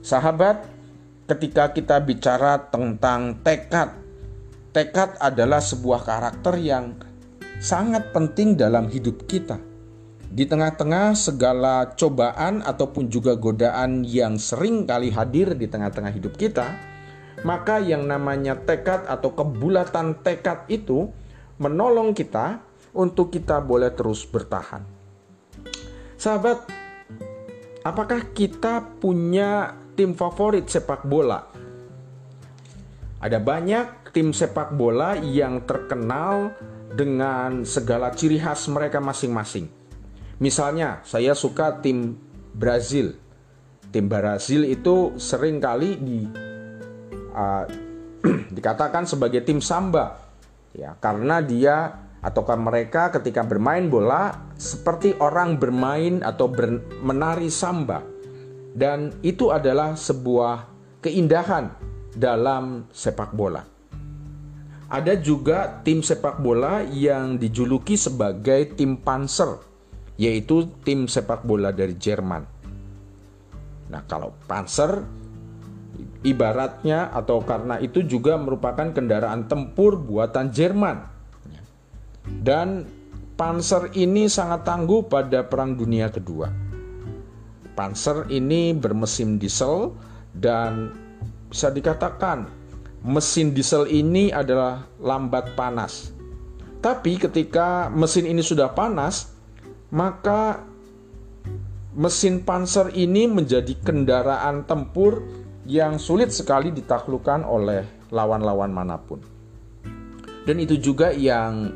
[0.00, 0.64] Sahabat,
[1.28, 3.92] ketika kita bicara tentang tekad,
[4.72, 6.96] tekad adalah sebuah karakter yang
[7.60, 9.69] sangat penting dalam hidup kita.
[10.30, 16.70] Di tengah-tengah segala cobaan ataupun juga godaan yang sering kali hadir di tengah-tengah hidup kita,
[17.42, 21.10] maka yang namanya tekad atau kebulatan tekad itu
[21.58, 22.62] menolong kita
[22.94, 24.86] untuk kita boleh terus bertahan.
[26.14, 26.62] Sahabat,
[27.82, 31.42] apakah kita punya tim favorit sepak bola.
[33.18, 36.54] Ada banyak tim sepak bola yang terkenal
[36.94, 39.79] dengan segala ciri khas mereka masing-masing.
[40.40, 42.16] Misalnya, saya suka tim
[42.56, 43.12] Brazil.
[43.92, 46.20] Tim Brazil itu sering kali di
[47.36, 47.64] uh,
[48.56, 50.16] dikatakan sebagai tim samba,
[50.72, 58.04] ya karena dia ataukah mereka ketika bermain bola seperti orang bermain atau ber, menari samba
[58.76, 60.68] dan itu adalah sebuah
[61.00, 61.72] keindahan
[62.14, 63.64] dalam sepak bola.
[64.90, 69.69] Ada juga tim sepak bola yang dijuluki sebagai tim Panzer,
[70.20, 72.44] yaitu tim sepak bola dari Jerman.
[73.88, 75.00] Nah, kalau Panzer
[76.20, 81.08] ibaratnya atau karena itu juga merupakan kendaraan tempur buatan Jerman.
[82.28, 82.84] Dan
[83.40, 86.70] Panzer ini sangat tangguh pada Perang Dunia Kedua
[87.80, 89.96] Panzer ini bermesin diesel
[90.36, 90.92] dan
[91.48, 92.44] bisa dikatakan
[93.00, 96.12] mesin diesel ini adalah lambat panas.
[96.84, 99.32] Tapi ketika mesin ini sudah panas,
[99.90, 100.62] maka
[101.94, 105.22] mesin Panzer ini menjadi kendaraan tempur
[105.66, 109.22] yang sulit sekali ditaklukkan oleh lawan-lawan mana pun.
[110.46, 111.70] Dan itu juga yang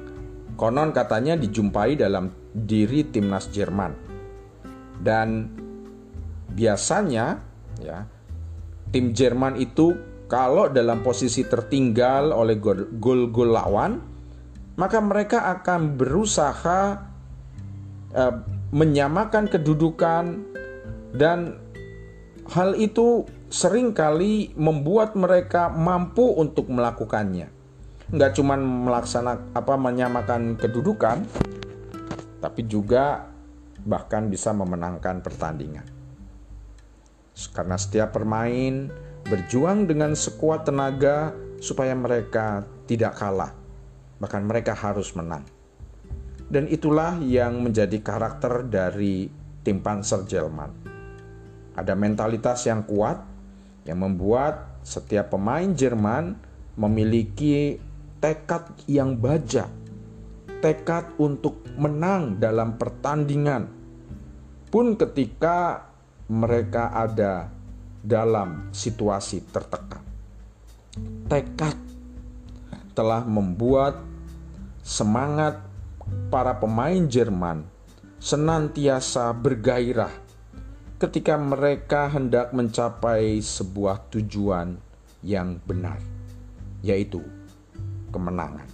[0.54, 3.92] konon katanya dijumpai dalam diri timnas Jerman.
[4.98, 5.50] Dan
[6.54, 7.42] biasanya
[7.82, 8.06] ya
[8.94, 9.90] tim Jerman itu
[10.30, 12.56] kalau dalam posisi tertinggal oleh
[12.98, 13.98] gol-gol lawan
[14.74, 17.13] maka mereka akan berusaha
[18.14, 18.34] uh,
[18.70, 20.46] menyamakan kedudukan
[21.14, 21.58] dan
[22.50, 27.50] hal itu sering kali membuat mereka mampu untuk melakukannya.
[28.10, 31.24] Nggak cuma melaksanakan apa menyamakan kedudukan,
[32.42, 33.30] tapi juga
[33.84, 35.86] bahkan bisa memenangkan pertandingan.
[37.54, 38.90] Karena setiap permain
[39.26, 43.56] berjuang dengan sekuat tenaga supaya mereka tidak kalah.
[44.20, 45.53] Bahkan mereka harus menang.
[46.55, 49.26] Dan itulah yang menjadi karakter dari
[49.66, 50.70] tim Panzer Jerman.
[51.74, 53.18] Ada mentalitas yang kuat
[53.82, 56.38] yang membuat setiap pemain Jerman
[56.78, 57.74] memiliki
[58.22, 59.66] tekad yang baja,
[60.62, 63.66] tekad untuk menang dalam pertandingan.
[64.70, 65.90] Pun ketika
[66.30, 67.50] mereka ada
[67.98, 70.07] dalam situasi tertekan.
[71.26, 71.74] tekad
[72.94, 73.98] telah membuat
[74.86, 75.74] semangat
[76.30, 77.66] para pemain Jerman
[78.18, 80.12] senantiasa bergairah
[80.96, 84.80] ketika mereka hendak mencapai sebuah tujuan
[85.20, 86.00] yang benar,
[86.80, 87.20] yaitu
[88.08, 88.68] kemenangan.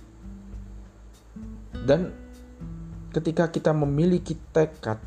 [1.83, 2.13] Dan
[3.11, 5.01] ketika kita memiliki tekad,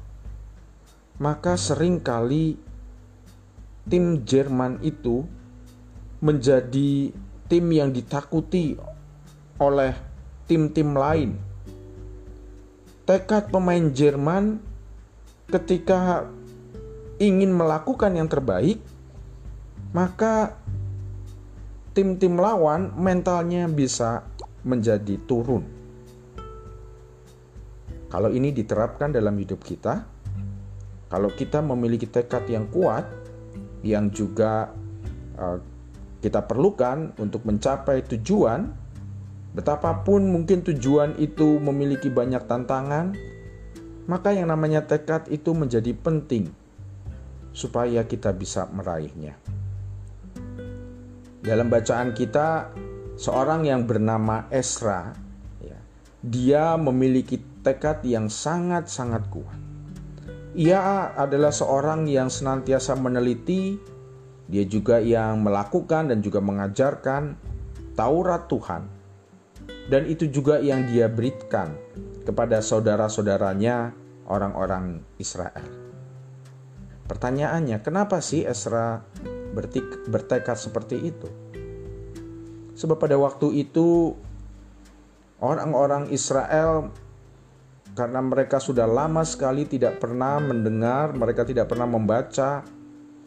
[1.21, 2.57] maka sering kali
[3.85, 5.23] tim Jerman itu
[6.23, 7.13] menjadi
[7.51, 8.79] tim yang ditakuti
[9.59, 9.93] oleh
[10.49, 11.37] tim-tim lain.
[13.03, 14.63] Tekad pemain Jerman
[15.51, 16.23] ketika
[17.19, 18.79] ingin melakukan yang terbaik,
[19.91, 20.55] maka
[21.93, 24.25] tim-tim lawan mentalnya bisa
[24.63, 25.67] menjadi turun.
[28.07, 30.05] Kalau ini diterapkan dalam hidup kita,
[31.09, 33.05] kalau kita memiliki tekad yang kuat,
[33.85, 34.71] yang juga
[35.37, 35.57] uh,
[36.23, 38.82] kita perlukan untuk mencapai tujuan,
[39.53, 43.13] betapapun mungkin tujuan itu memiliki banyak tantangan,
[44.09, 46.51] maka yang namanya tekad itu menjadi penting
[47.53, 49.37] supaya kita bisa meraihnya.
[51.43, 52.73] Dalam bacaan kita,
[53.15, 55.13] seorang yang bernama Esra,
[55.61, 55.77] ya,
[56.23, 59.59] dia memiliki tekad yang sangat-sangat kuat.
[60.53, 63.73] Ia adalah seorang yang senantiasa meneliti,
[64.45, 67.33] dia juga yang melakukan dan juga mengajarkan
[67.97, 68.92] Taurat Tuhan.
[69.87, 71.75] Dan itu juga yang dia berikan
[72.23, 73.91] kepada saudara-saudaranya
[74.31, 75.67] orang-orang Israel.
[77.03, 79.03] Pertanyaannya, kenapa sih Esra
[80.07, 81.27] bertekad seperti itu?
[82.73, 84.15] Sebab pada waktu itu
[85.43, 86.89] orang-orang Israel
[87.93, 92.65] karena mereka sudah lama sekali tidak pernah mendengar, mereka tidak pernah membaca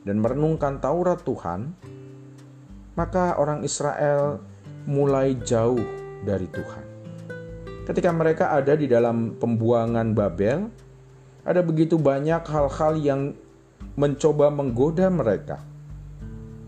[0.02, 1.70] dan merenungkan Taurat Tuhan,
[2.98, 4.42] maka orang Israel
[4.88, 6.84] mulai jauh dari Tuhan.
[7.86, 10.66] Ketika mereka ada di dalam pembuangan Babel,
[11.46, 13.20] ada begitu banyak hal-hal yang
[13.94, 15.62] mencoba menggoda mereka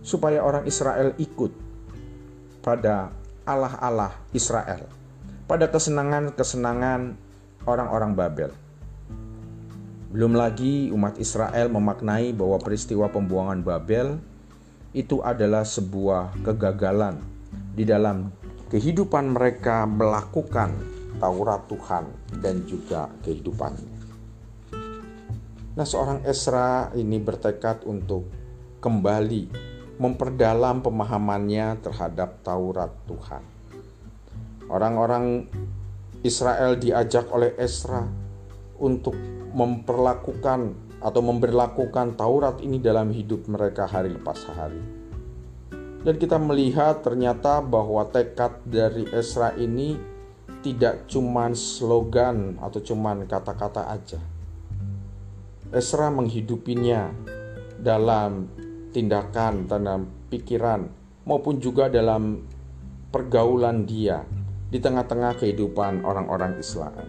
[0.01, 1.51] supaya orang Israel ikut
[2.63, 3.11] pada
[3.43, 4.87] Allah-Allah Israel,
[5.51, 7.19] pada kesenangan-kesenangan
[7.67, 8.51] orang-orang Babel.
[10.09, 14.17] Belum lagi umat Israel memaknai bahwa peristiwa pembuangan Babel
[14.97, 17.21] itu adalah sebuah kegagalan
[17.77, 18.33] di dalam
[18.69, 20.77] kehidupan mereka melakukan
[21.19, 22.05] Taurat Tuhan
[22.39, 23.97] dan juga kehidupannya.
[25.75, 28.29] Nah, seorang Esra ini bertekad untuk
[28.79, 29.51] kembali
[29.99, 33.43] memperdalam pemahamannya terhadap Taurat Tuhan.
[34.69, 35.49] Orang-orang
[36.23, 38.07] Israel diajak oleh Esra
[38.79, 39.17] untuk
[39.55, 40.61] memperlakukan
[40.99, 44.98] atau memberlakukan Taurat ini dalam hidup mereka hari lepas hari.
[46.09, 50.01] Dan kita melihat ternyata bahwa tekad dari Esra ini
[50.65, 54.17] tidak cuma slogan atau cuma kata-kata aja
[55.69, 57.13] Esra menghidupinya
[57.77, 58.49] dalam
[58.89, 60.89] tindakan, dalam pikiran,
[61.29, 62.41] maupun juga dalam
[63.13, 64.25] pergaulan dia
[64.73, 67.05] di tengah-tengah kehidupan orang-orang Islam.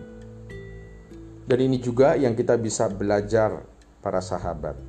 [1.48, 3.64] Dan ini juga yang kita bisa belajar
[4.04, 4.89] para sahabat.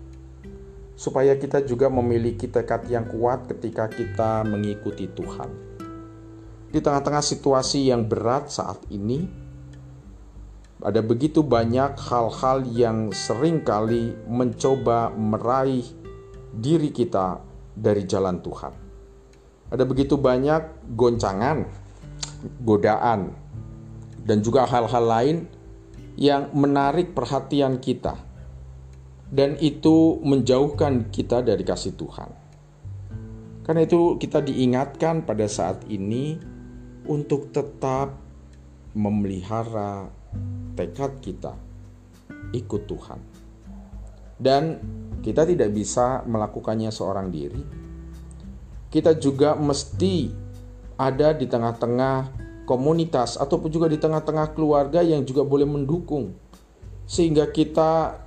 [1.01, 5.49] Supaya kita juga memiliki tekad yang kuat ketika kita mengikuti Tuhan.
[6.69, 9.25] Di tengah-tengah situasi yang berat saat ini,
[10.85, 15.89] ada begitu banyak hal-hal yang sering kali mencoba meraih
[16.53, 17.41] diri kita
[17.73, 18.73] dari jalan Tuhan.
[19.73, 21.69] Ada begitu banyak goncangan,
[22.65, 23.33] godaan,
[24.25, 25.37] dan juga hal-hal lain
[26.21, 28.17] yang menarik perhatian kita,
[29.31, 32.31] dan itu menjauhkan kita dari kasih Tuhan.
[33.63, 36.35] Karena itu, kita diingatkan pada saat ini
[37.07, 38.19] untuk tetap
[38.99, 40.11] memelihara
[40.75, 41.55] tekad kita
[42.51, 43.21] ikut Tuhan.
[44.35, 44.63] Dan
[45.23, 47.63] kita tidak bisa melakukannya seorang diri.
[48.91, 50.35] Kita juga mesti
[50.99, 52.35] ada di tengah-tengah
[52.67, 56.35] komunitas ataupun juga di tengah-tengah keluarga yang juga boleh mendukung
[57.03, 58.23] sehingga kita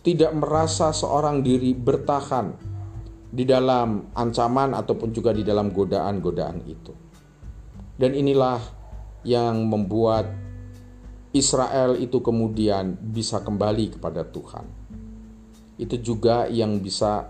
[0.00, 2.56] tidak merasa seorang diri bertahan
[3.30, 6.92] di dalam ancaman ataupun juga di dalam godaan-godaan itu.
[8.00, 8.58] Dan inilah
[9.28, 10.24] yang membuat
[11.30, 14.66] Israel itu kemudian bisa kembali kepada Tuhan.
[15.76, 17.28] Itu juga yang bisa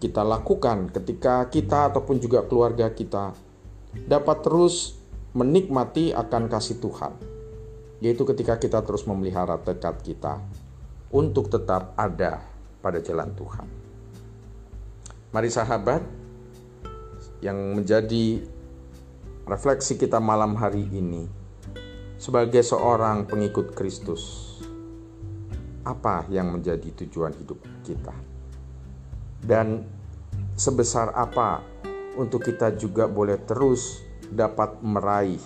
[0.00, 3.36] kita lakukan ketika kita ataupun juga keluarga kita
[4.06, 5.00] dapat terus
[5.34, 7.12] menikmati akan kasih Tuhan,
[8.04, 10.40] yaitu ketika kita terus memelihara tekad kita
[11.10, 12.42] untuk tetap ada
[12.78, 13.68] pada jalan Tuhan.
[15.30, 16.02] Mari sahabat,
[17.40, 18.44] yang menjadi
[19.48, 21.24] refleksi kita malam hari ini
[22.20, 24.52] sebagai seorang pengikut Kristus.
[25.80, 28.12] Apa yang menjadi tujuan hidup kita?
[29.40, 29.88] Dan
[30.52, 31.64] sebesar apa
[32.20, 35.40] untuk kita juga boleh terus dapat meraih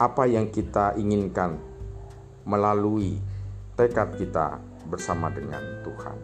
[0.00, 1.60] apa yang kita inginkan
[2.48, 3.20] melalui
[3.78, 4.58] tekad kita
[4.90, 6.18] bersama dengan Tuhan.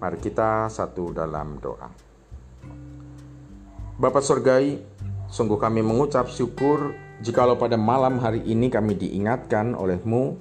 [0.00, 1.92] Mari kita satu dalam doa.
[4.00, 4.80] Bapak Surgai,
[5.28, 10.40] sungguh kami mengucap syukur jikalau pada malam hari ini kami diingatkan olehmu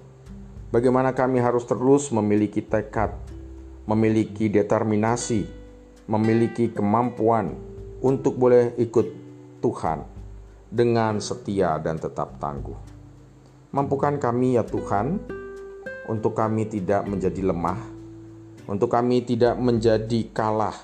[0.71, 3.11] bagaimana kami harus terus memiliki tekad,
[3.83, 5.43] memiliki determinasi,
[6.07, 7.51] memiliki kemampuan
[7.99, 9.07] untuk boleh ikut
[9.59, 10.07] Tuhan
[10.71, 12.79] dengan setia dan tetap tangguh.
[13.75, 15.43] Mampukan kami ya Tuhan,
[16.09, 17.79] untuk kami tidak menjadi lemah,
[18.69, 20.75] untuk kami tidak menjadi kalah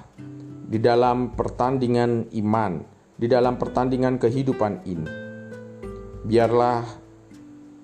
[0.72, 2.82] di dalam pertandingan iman,
[3.20, 5.12] di dalam pertandingan kehidupan ini.
[6.26, 6.86] Biarlah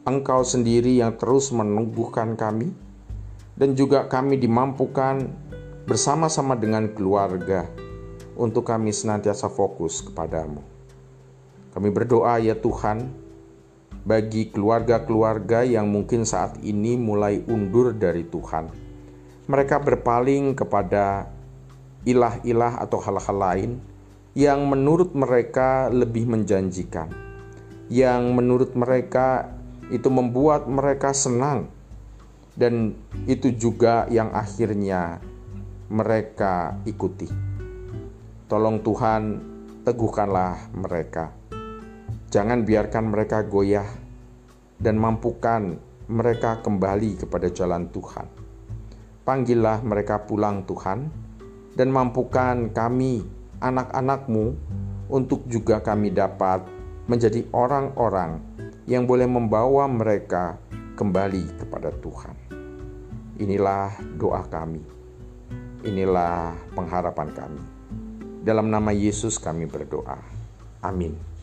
[0.08, 2.72] Engkau sendiri yang terus menumbuhkan kami,
[3.60, 5.28] dan juga kami dimampukan
[5.84, 7.68] bersama-sama dengan keluarga
[8.40, 10.64] untuk kami senantiasa fokus kepadamu.
[11.76, 13.27] Kami berdoa ya Tuhan,
[14.08, 18.72] bagi keluarga-keluarga yang mungkin saat ini mulai undur dari Tuhan.
[19.52, 21.28] Mereka berpaling kepada
[22.08, 23.72] ilah-ilah atau hal-hal lain
[24.32, 27.12] yang menurut mereka lebih menjanjikan,
[27.92, 29.52] yang menurut mereka
[29.92, 31.68] itu membuat mereka senang,
[32.56, 32.96] dan
[33.28, 35.20] itu juga yang akhirnya
[35.92, 37.28] mereka ikuti.
[38.48, 39.24] Tolong Tuhan,
[39.84, 41.37] teguhkanlah mereka.
[42.28, 43.88] Jangan biarkan mereka goyah
[44.76, 45.80] dan mampukan
[46.12, 48.28] mereka kembali kepada jalan Tuhan.
[49.24, 51.08] Panggillah mereka pulang Tuhan
[51.76, 53.24] dan mampukan kami,
[53.64, 54.56] anak-anakmu,
[55.08, 56.68] untuk juga kami dapat
[57.08, 58.44] menjadi orang-orang
[58.88, 60.60] yang boleh membawa mereka
[61.00, 62.36] kembali kepada Tuhan.
[63.40, 64.84] Inilah doa kami.
[65.88, 67.64] Inilah pengharapan kami.
[68.44, 70.20] Dalam nama Yesus kami berdoa.
[70.84, 71.37] Amin.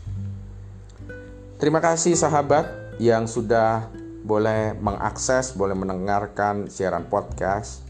[1.65, 2.69] Terima kasih sahabat
[3.01, 3.89] yang sudah
[4.21, 7.81] boleh mengakses, boleh mendengarkan siaran podcast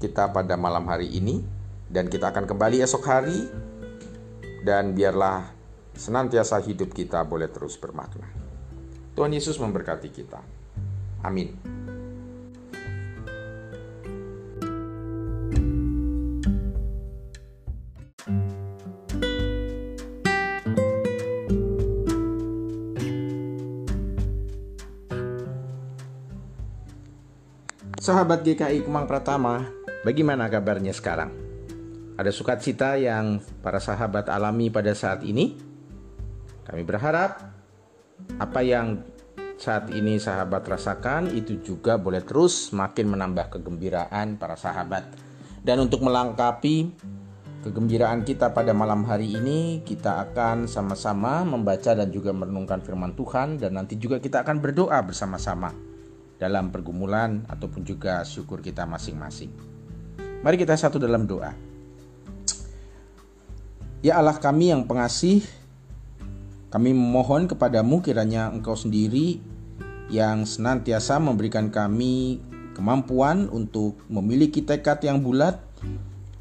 [0.00, 1.44] kita pada malam hari ini
[1.92, 3.52] dan kita akan kembali esok hari
[4.64, 5.44] dan biarlah
[5.92, 8.32] senantiasa hidup kita boleh terus bermakna.
[9.12, 10.40] Tuhan Yesus memberkati kita.
[11.20, 11.81] Amin.
[28.02, 29.62] Sahabat GKI Kemang Pratama,
[30.02, 31.30] bagaimana kabarnya sekarang?
[32.18, 35.54] Ada sukacita yang para sahabat alami pada saat ini.
[36.66, 37.38] Kami berharap
[38.42, 39.06] apa yang
[39.54, 45.06] saat ini sahabat rasakan itu juga boleh terus makin menambah kegembiraan para sahabat.
[45.62, 46.90] Dan untuk melengkapi
[47.62, 53.62] kegembiraan kita pada malam hari ini, kita akan sama-sama membaca dan juga merenungkan firman Tuhan
[53.62, 55.91] dan nanti juga kita akan berdoa bersama-sama
[56.42, 59.54] dalam pergumulan ataupun juga syukur kita masing-masing.
[60.42, 61.54] Mari kita satu dalam doa.
[64.02, 65.46] Ya Allah kami yang pengasih,
[66.74, 69.38] kami memohon kepadamu kiranya Engkau sendiri
[70.10, 72.42] yang senantiasa memberikan kami
[72.74, 75.62] kemampuan untuk memiliki tekad yang bulat,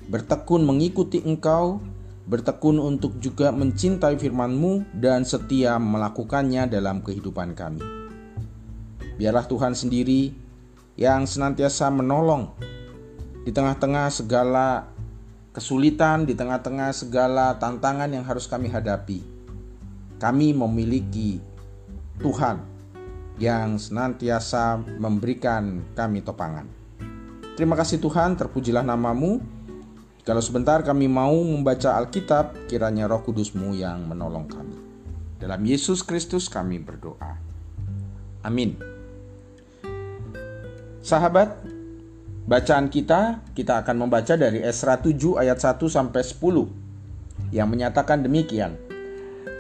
[0.10, 1.78] bertekun mengikuti Engkau,
[2.26, 8.01] bertekun untuk juga mencintai firman-Mu dan setia melakukannya dalam kehidupan kami.
[9.16, 10.32] Biarlah Tuhan sendiri
[11.00, 12.52] yang senantiasa menolong
[13.42, 14.92] di tengah-tengah segala
[15.52, 19.20] kesulitan di tengah-tengah segala tantangan yang harus kami hadapi.
[20.22, 21.42] Kami memiliki
[22.22, 22.64] Tuhan
[23.42, 26.70] yang senantiasa memberikan kami topangan.
[27.58, 29.42] Terima kasih Tuhan, terpujilah namamu.
[30.22, 34.78] Kalau sebentar kami mau membaca Alkitab, kiranya roh kudusmu yang menolong kami.
[35.42, 37.42] Dalam Yesus Kristus kami berdoa.
[38.46, 38.91] Amin.
[41.02, 41.58] Sahabat,
[42.42, 48.76] Bacaan kita, kita akan membaca dari Esra 7 ayat 1 sampai 10 yang menyatakan demikian.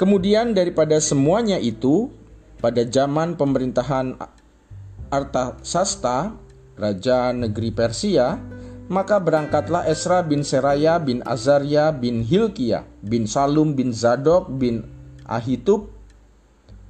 [0.01, 2.09] Kemudian daripada semuanya itu,
[2.57, 4.18] pada zaman pemerintahan
[5.13, 6.34] Artasasta,
[6.73, 8.41] raja negeri Persia,
[8.89, 14.89] maka berangkatlah Esra bin Seraya bin Azaria bin Hilkia bin Salum bin Zadok bin
[15.30, 15.93] Ahitub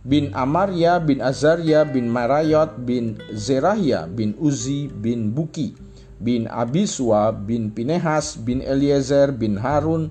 [0.02, 5.78] bin Amaria bin Azaria bin Marayot bin Zerahia bin Uzi bin Buki
[6.18, 10.10] bin Abiswa bin Pinehas bin Eliezer bin Harun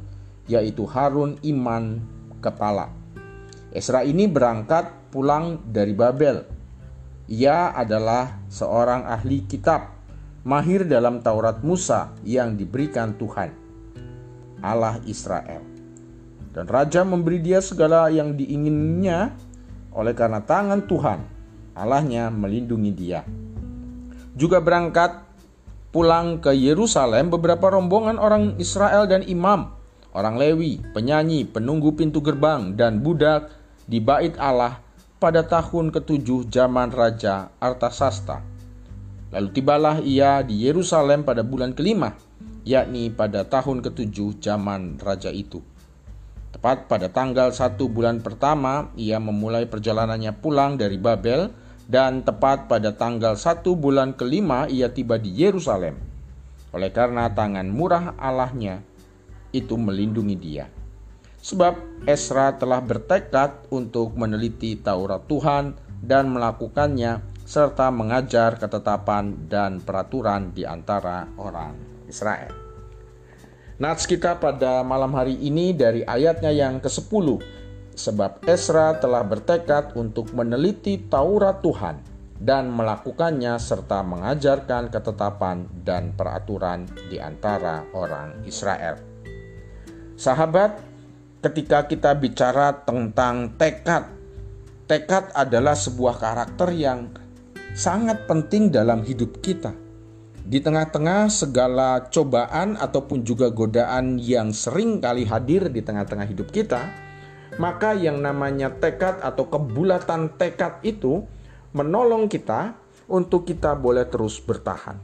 [0.50, 2.02] yaitu Harun iman
[2.42, 2.90] kepala.
[3.70, 6.42] Esra ini berangkat pulang dari Babel.
[7.30, 9.94] Ia adalah seorang ahli kitab,
[10.42, 13.54] mahir dalam Taurat Musa yang diberikan Tuhan,
[14.58, 15.62] Allah Israel.
[16.50, 19.30] Dan raja memberi dia segala yang diinginnya
[19.94, 21.20] oleh karena tangan Tuhan,
[21.74, 23.26] Allahnya melindungi dia.
[24.34, 25.26] Juga berangkat
[25.90, 29.74] pulang ke Yerusalem beberapa rombongan orang Israel dan imam,
[30.14, 33.50] orang Lewi, penyanyi, penunggu pintu gerbang, dan budak
[33.90, 34.78] di bait Allah
[35.18, 38.40] pada tahun ketujuh zaman Raja Artasasta.
[39.30, 42.14] Lalu tibalah ia di Yerusalem pada bulan kelima,
[42.66, 45.62] yakni pada tahun ketujuh zaman Raja itu.
[46.50, 51.50] Tepat pada tanggal satu bulan pertama, ia memulai perjalanannya pulang dari Babel,
[51.90, 55.98] dan tepat pada tanggal satu bulan kelima ia tiba di Yerusalem.
[56.70, 58.78] Oleh karena tangan murah Allahnya
[59.50, 60.70] itu melindungi dia.
[61.42, 70.54] Sebab Esra telah bertekad untuk meneliti Taurat Tuhan dan melakukannya serta mengajar ketetapan dan peraturan
[70.54, 71.74] di antara orang
[72.06, 72.59] Israel.
[73.80, 77.40] Nats kita pada malam hari ini dari ayatnya yang ke-10
[77.96, 81.96] sebab Esra telah bertekad untuk meneliti Taurat Tuhan
[82.36, 89.00] dan melakukannya serta mengajarkan ketetapan dan peraturan di antara orang Israel.
[90.12, 90.76] Sahabat,
[91.40, 94.12] ketika kita bicara tentang tekad,
[94.92, 97.16] tekad adalah sebuah karakter yang
[97.72, 99.72] sangat penting dalam hidup kita.
[100.40, 106.90] Di tengah-tengah segala cobaan ataupun juga godaan yang sering kali hadir di tengah-tengah hidup kita,
[107.60, 111.26] maka yang namanya tekad atau kebulatan tekad itu
[111.76, 112.74] menolong kita
[113.10, 114.96] untuk kita boleh terus bertahan.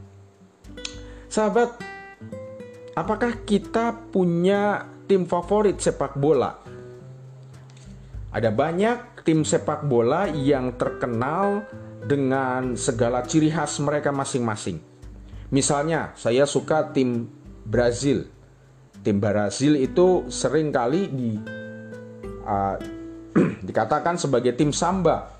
[1.27, 1.75] Sahabat,
[2.95, 6.59] apakah kita punya tim favorit sepak bola.
[8.31, 11.63] Ada banyak tim sepak bola yang terkenal
[12.03, 14.86] dengan segala ciri khas mereka masing-masing.
[15.53, 17.31] Misalnya, saya suka tim
[17.63, 18.27] Brazil.
[19.03, 21.31] Tim Brazil itu sering kali di
[22.43, 22.75] uh,
[23.67, 25.31] dikatakan sebagai tim samba,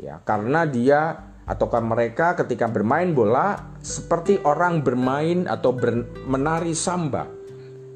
[0.00, 7.26] ya karena dia ataukah mereka ketika bermain bola seperti orang bermain atau ber, menari samba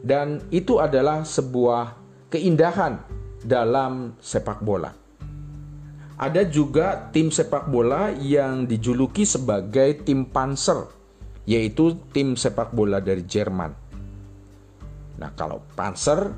[0.04, 1.96] dan itu adalah sebuah
[2.28, 3.00] keindahan
[3.40, 4.92] dalam sepak bola.
[6.14, 10.86] Ada juga tim sepak bola yang dijuluki sebagai tim Panzer,
[11.44, 13.72] yaitu tim sepak bola dari Jerman.
[15.20, 16.32] Nah, kalau Panzer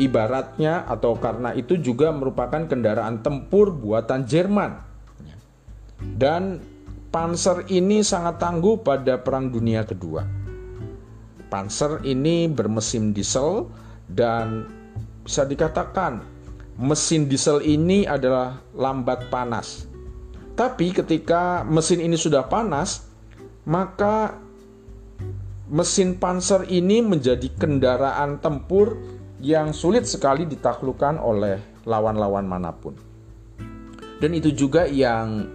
[0.00, 4.80] ibaratnya atau karena itu juga merupakan kendaraan tempur buatan Jerman.
[6.00, 6.62] Dan
[7.10, 10.40] Panzer ini sangat tangguh pada Perang Dunia Kedua
[11.50, 13.66] Panzer ini bermesin diesel
[14.06, 14.70] dan
[15.26, 16.22] bisa dikatakan
[16.78, 19.90] mesin diesel ini adalah lambat panas.
[20.54, 23.09] Tapi ketika mesin ini sudah panas,
[23.68, 24.38] maka
[25.70, 28.98] mesin Panzer ini menjadi kendaraan tempur
[29.40, 32.92] yang sulit sekali ditaklukkan oleh lawan-lawan mana pun.
[34.20, 35.48] Dan itu juga yang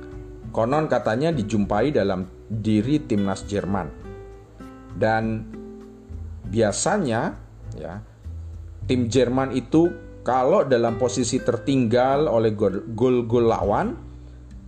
[0.50, 3.88] konon katanya dijumpai dalam diri timnas Jerman.
[4.96, 5.46] Dan
[6.50, 7.36] biasanya
[7.78, 8.02] ya
[8.90, 9.92] tim Jerman itu
[10.26, 12.56] kalau dalam posisi tertinggal oleh
[12.96, 13.94] gol-gol lawan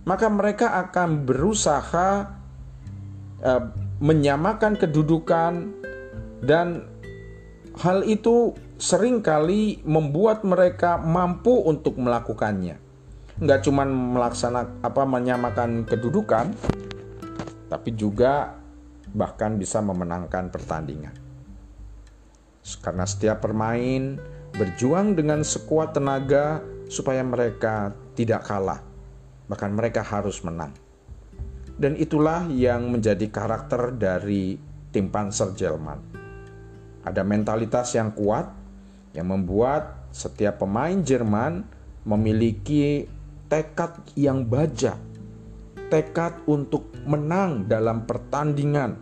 [0.06, 2.37] maka mereka akan berusaha
[3.42, 3.62] eh,
[3.98, 5.74] menyamakan kedudukan
[6.42, 6.86] dan
[7.78, 12.78] hal itu sering kali membuat mereka mampu untuk melakukannya.
[13.38, 16.54] Nggak cuma melaksanakan apa menyamakan kedudukan,
[17.70, 18.54] tapi juga
[19.14, 21.14] bahkan bisa memenangkan pertandingan.
[22.82, 24.18] Karena setiap permain
[24.54, 26.60] berjuang dengan sekuat tenaga
[26.90, 28.82] supaya mereka tidak kalah,
[29.46, 30.74] bahkan mereka harus menang.
[31.78, 34.58] Dan itulah yang menjadi karakter dari
[34.90, 35.98] tim Panzer Jerman.
[37.06, 38.50] Ada mentalitas yang kuat
[39.14, 41.62] yang membuat setiap pemain Jerman
[42.02, 43.06] memiliki
[43.46, 44.98] tekad yang baja,
[45.86, 48.98] tekad untuk menang dalam pertandingan.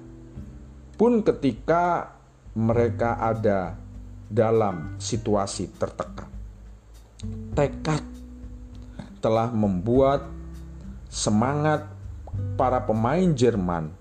[1.00, 2.12] Pun ketika
[2.56, 3.76] mereka ada
[4.28, 6.28] dalam situasi tertekan.
[7.56, 8.02] Tekad
[9.24, 10.28] telah membuat
[11.10, 11.95] semangat
[12.56, 13.92] para pemain Jerman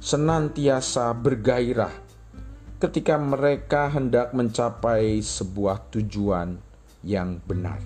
[0.00, 1.92] senantiasa bergairah
[2.80, 6.56] ketika mereka hendak mencapai sebuah tujuan
[7.04, 7.80] yang benar,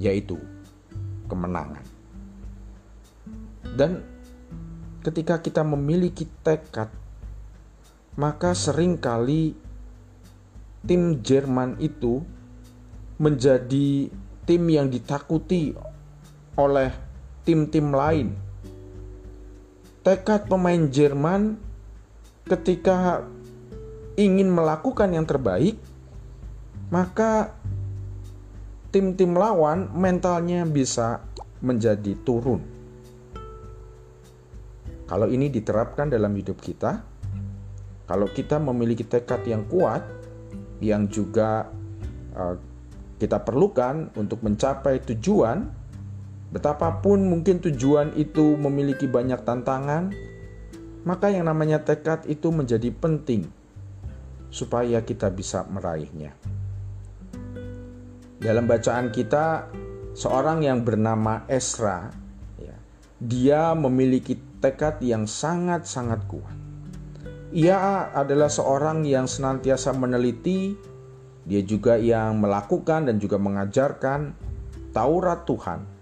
[0.00, 0.40] yaitu
[1.28, 1.84] kemenangan.
[3.76, 4.00] Dan
[5.04, 6.88] ketika kita memiliki tekad
[8.16, 9.52] maka sering kali
[10.88, 12.24] tim Jerman itu
[13.20, 14.08] menjadi
[14.48, 15.76] tim yang ditakuti
[16.56, 16.90] oleh
[17.44, 18.28] tim-tim lain.
[20.06, 21.58] Tekad pemain Jerman
[22.46, 23.26] ketika
[24.14, 25.74] ingin melakukan yang terbaik,
[26.94, 27.50] maka
[28.94, 31.26] tim-tim lawan mentalnya bisa
[31.58, 32.62] menjadi turun.
[35.10, 37.02] Kalau ini diterapkan dalam hidup kita,
[38.06, 40.06] kalau kita memiliki tekad yang kuat,
[40.78, 41.66] yang juga
[42.38, 42.54] uh,
[43.18, 45.66] kita perlukan untuk mencapai tujuan,
[46.50, 50.14] betapapun mungkin tujuan itu memiliki banyak tantangan,
[51.06, 53.46] maka yang namanya tekad itu menjadi penting
[54.50, 56.34] supaya kita bisa meraihnya.
[58.36, 59.70] Dalam bacaan kita,
[60.14, 62.10] seorang yang bernama Esra,
[62.60, 62.76] ya,
[63.18, 66.56] dia memiliki tekad yang sangat-sangat kuat.
[67.56, 70.76] Ia adalah seorang yang senantiasa meneliti,
[71.46, 74.34] dia juga yang melakukan dan juga mengajarkan
[74.90, 75.95] Taurat Tuhan.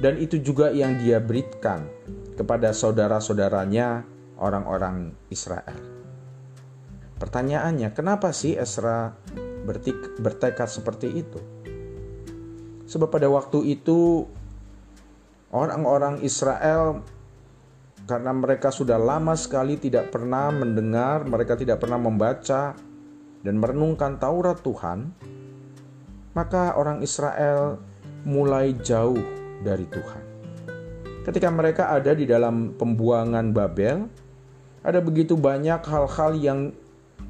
[0.00, 1.84] Dan itu juga yang dia berikan
[2.32, 4.08] kepada saudara-saudaranya
[4.40, 5.76] orang-orang Israel.
[7.20, 9.12] Pertanyaannya, kenapa sih Esra
[10.24, 11.36] bertekad seperti itu?
[12.88, 14.24] Sebab pada waktu itu
[15.52, 17.04] orang-orang Israel
[18.08, 22.72] karena mereka sudah lama sekali tidak pernah mendengar, mereka tidak pernah membaca
[23.44, 25.12] dan merenungkan Taurat Tuhan,
[26.32, 27.76] maka orang Israel
[28.24, 30.24] mulai jauh dari Tuhan.
[31.20, 34.08] Ketika mereka ada di dalam pembuangan Babel,
[34.80, 36.72] ada begitu banyak hal-hal yang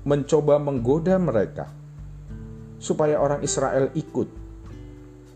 [0.07, 1.67] mencoba menggoda mereka
[2.81, 4.31] supaya orang Israel ikut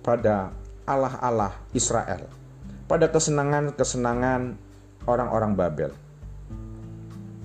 [0.01, 0.55] pada
[0.89, 2.31] Allah-Allah Israel,
[2.87, 4.57] pada kesenangan-kesenangan
[5.05, 5.93] orang-orang Babel.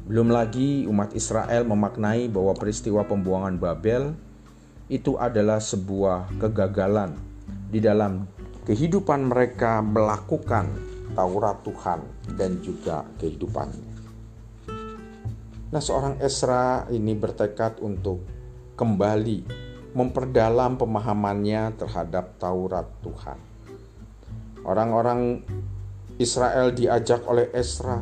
[0.09, 4.15] Belum lagi umat Israel memaknai bahwa peristiwa pembuangan Babel
[4.89, 7.13] itu adalah sebuah kegagalan
[7.69, 8.25] di dalam
[8.67, 10.71] kehidupan mereka melakukan
[11.13, 11.99] Taurat Tuhan
[12.37, 13.91] dan juga kehidupannya.
[15.69, 18.25] Nah, seorang Esra ini bertekad untuk
[18.73, 19.45] kembali
[19.93, 23.37] memperdalam pemahamannya terhadap Taurat Tuhan.
[24.65, 25.45] Orang-orang
[26.17, 28.01] Israel diajak oleh Esra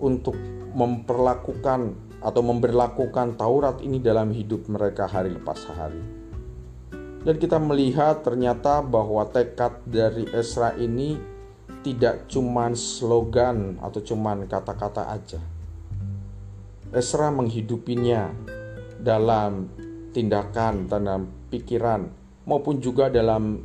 [0.00, 0.34] untuk
[0.74, 1.80] memperlakukan
[2.24, 6.23] atau memberlakukan Taurat ini dalam hidup mereka hari lepas hari.
[7.24, 11.16] Dan kita melihat ternyata bahwa tekad dari Esra ini
[11.80, 15.40] tidak cuma slogan atau cuma kata-kata aja.
[16.92, 18.28] Esra menghidupinya
[19.00, 19.72] dalam
[20.12, 22.12] tindakan, dalam pikiran,
[22.44, 23.64] maupun juga dalam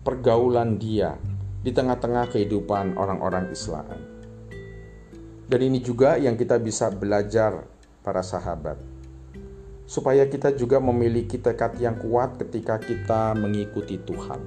[0.00, 1.20] pergaulan dia
[1.60, 3.92] di tengah-tengah kehidupan orang-orang Islam.
[5.46, 7.60] Dan ini juga yang kita bisa belajar
[8.00, 8.95] para sahabat.
[9.86, 14.42] Supaya kita juga memiliki tekad yang kuat ketika kita mengikuti Tuhan.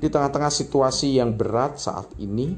[0.00, 2.56] Di tengah-tengah situasi yang berat saat ini,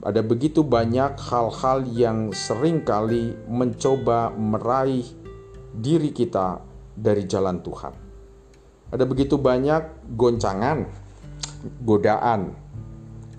[0.00, 5.04] ada begitu banyak hal-hal yang sering kali mencoba meraih
[5.76, 6.60] diri kita
[6.96, 7.94] dari jalan Tuhan.
[8.92, 11.06] Ada begitu banyak goncangan
[11.82, 12.54] godaan,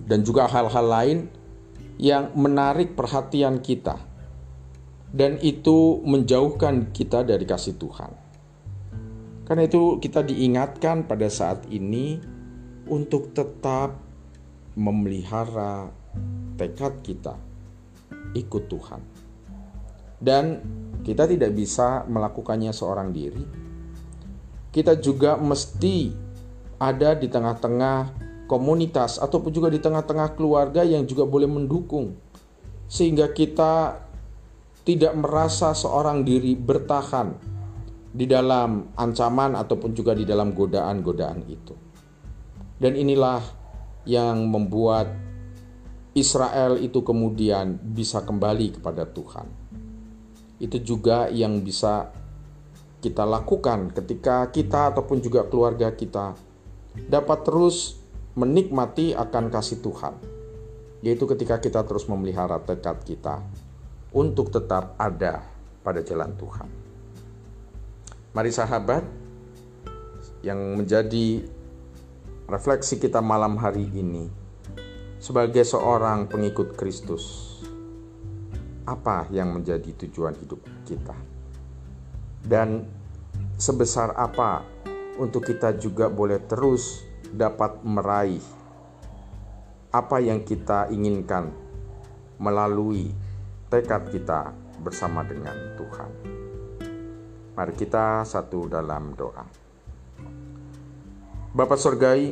[0.07, 1.17] dan juga hal-hal lain
[1.99, 3.97] yang menarik perhatian kita,
[5.11, 8.11] dan itu menjauhkan kita dari kasih Tuhan.
[9.47, 12.19] Karena itu, kita diingatkan pada saat ini
[12.91, 13.95] untuk tetap
[14.75, 15.87] memelihara
[16.59, 17.35] tekad kita
[18.35, 19.01] ikut Tuhan,
[20.19, 20.59] dan
[21.07, 23.45] kita tidak bisa melakukannya seorang diri.
[24.67, 26.11] Kita juga mesti
[26.77, 32.15] ada di tengah-tengah komunitas ataupun juga di tengah-tengah keluarga yang juga boleh mendukung
[32.87, 33.99] sehingga kita
[34.87, 37.35] tidak merasa seorang diri bertahan
[38.07, 41.75] di dalam ancaman ataupun juga di dalam godaan-godaan itu.
[42.79, 43.43] Dan inilah
[44.07, 45.11] yang membuat
[46.15, 49.47] Israel itu kemudian bisa kembali kepada Tuhan.
[50.63, 52.07] Itu juga yang bisa
[53.03, 56.31] kita lakukan ketika kita ataupun juga keluarga kita
[57.11, 57.99] dapat terus
[58.39, 60.15] menikmati akan kasih Tuhan,
[61.03, 63.43] yaitu ketika kita terus memelihara tekad kita
[64.17, 65.45] untuk tetap ada
[65.85, 66.65] pada jalan Tuhan.
[68.33, 69.05] Mari sahabat,
[70.41, 71.45] yang menjadi
[72.49, 74.25] refleksi kita malam hari ini
[75.21, 77.53] sebagai seorang pengikut Kristus.
[78.87, 81.17] Apa yang menjadi tujuan hidup kita?
[82.41, 82.87] Dan
[83.59, 84.63] sebesar apa
[85.19, 88.39] untuk kita juga boleh terus dapat meraih
[89.91, 91.51] apa yang kita inginkan
[92.39, 93.26] melalui
[93.67, 96.11] tekad kita bersama dengan Tuhan.
[97.51, 99.43] Mari kita satu dalam doa.
[101.51, 102.31] Bapak Surgai,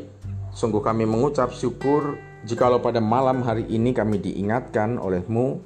[0.56, 2.16] sungguh kami mengucap syukur
[2.48, 5.60] jikalau pada malam hari ini kami diingatkan olehmu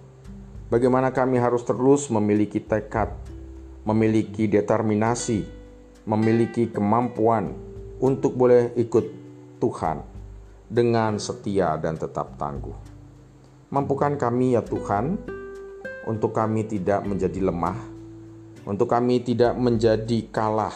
[0.74, 3.14] bagaimana kami harus terus memiliki tekad,
[3.86, 5.46] memiliki determinasi,
[6.08, 7.54] memiliki kemampuan
[8.02, 9.06] untuk boleh ikut
[9.60, 10.02] Tuhan
[10.66, 12.74] dengan setia dan tetap tangguh.
[13.70, 15.38] Mampukan kami ya Tuhan,
[16.10, 17.78] untuk kami tidak menjadi lemah,
[18.66, 20.74] untuk kami tidak menjadi kalah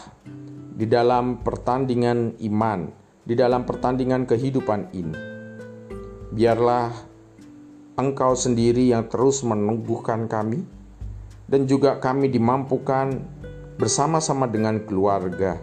[0.78, 2.94] di dalam pertandingan iman,
[3.26, 5.18] di dalam pertandingan kehidupan ini.
[6.30, 6.94] Biarlah
[7.94, 10.62] Engkau sendiri yang terus menumbuhkan kami,
[11.50, 13.22] dan juga kami dimampukan
[13.74, 15.58] bersama-sama dengan keluarga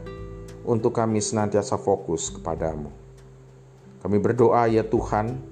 [0.67, 2.91] untuk kami senantiasa fokus kepadamu.
[3.99, 5.50] Kami berdoa ya Tuhan,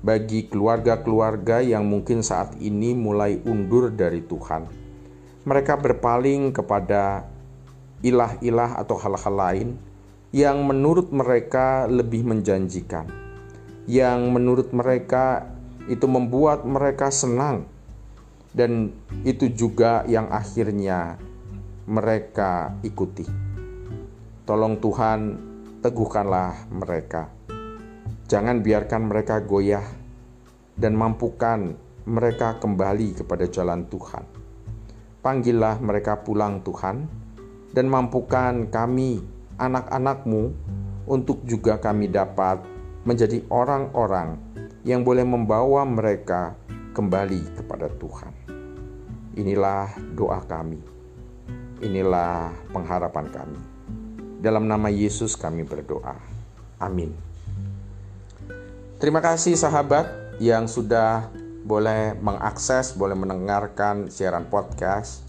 [0.00, 4.80] bagi keluarga-keluarga yang mungkin saat ini mulai undur dari Tuhan
[5.44, 7.24] mereka berpaling kepada
[8.04, 9.68] ilah-ilah atau hal-hal lain
[10.30, 13.08] yang menurut mereka lebih menjanjikan,
[13.90, 15.50] yang menurut mereka
[15.90, 17.66] itu membuat mereka senang,
[18.54, 18.94] dan
[19.26, 21.18] itu juga yang akhirnya
[21.90, 23.26] mereka ikuti.
[24.46, 25.20] Tolong Tuhan,
[25.82, 27.26] teguhkanlah mereka.
[28.30, 29.84] Jangan biarkan mereka goyah
[30.78, 31.74] dan mampukan
[32.06, 34.40] mereka kembali kepada jalan Tuhan
[35.20, 37.04] Panggillah mereka pulang Tuhan,
[37.76, 39.20] dan mampukan kami,
[39.60, 40.56] anak-anakmu,
[41.04, 42.64] untuk juga kami dapat
[43.04, 44.40] menjadi orang-orang
[44.80, 46.56] yang boleh membawa mereka
[46.96, 48.32] kembali kepada Tuhan.
[49.36, 50.80] Inilah doa kami.
[51.84, 53.60] Inilah pengharapan kami.
[54.40, 56.16] Dalam nama Yesus kami berdoa.
[56.80, 57.29] Amin.
[59.00, 61.32] Terima kasih sahabat yang sudah
[61.64, 65.24] boleh mengakses, boleh mendengarkan siaran podcast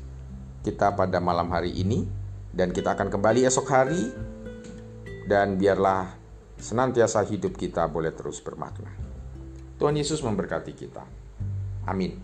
[0.59, 2.03] kita pada malam hari ini
[2.51, 4.11] dan kita akan kembali esok hari
[5.31, 6.11] dan biarlah
[6.59, 8.91] senantiasa hidup kita boleh terus bermakna.
[9.79, 11.07] Tuhan Yesus memberkati kita.
[11.87, 12.19] Amin.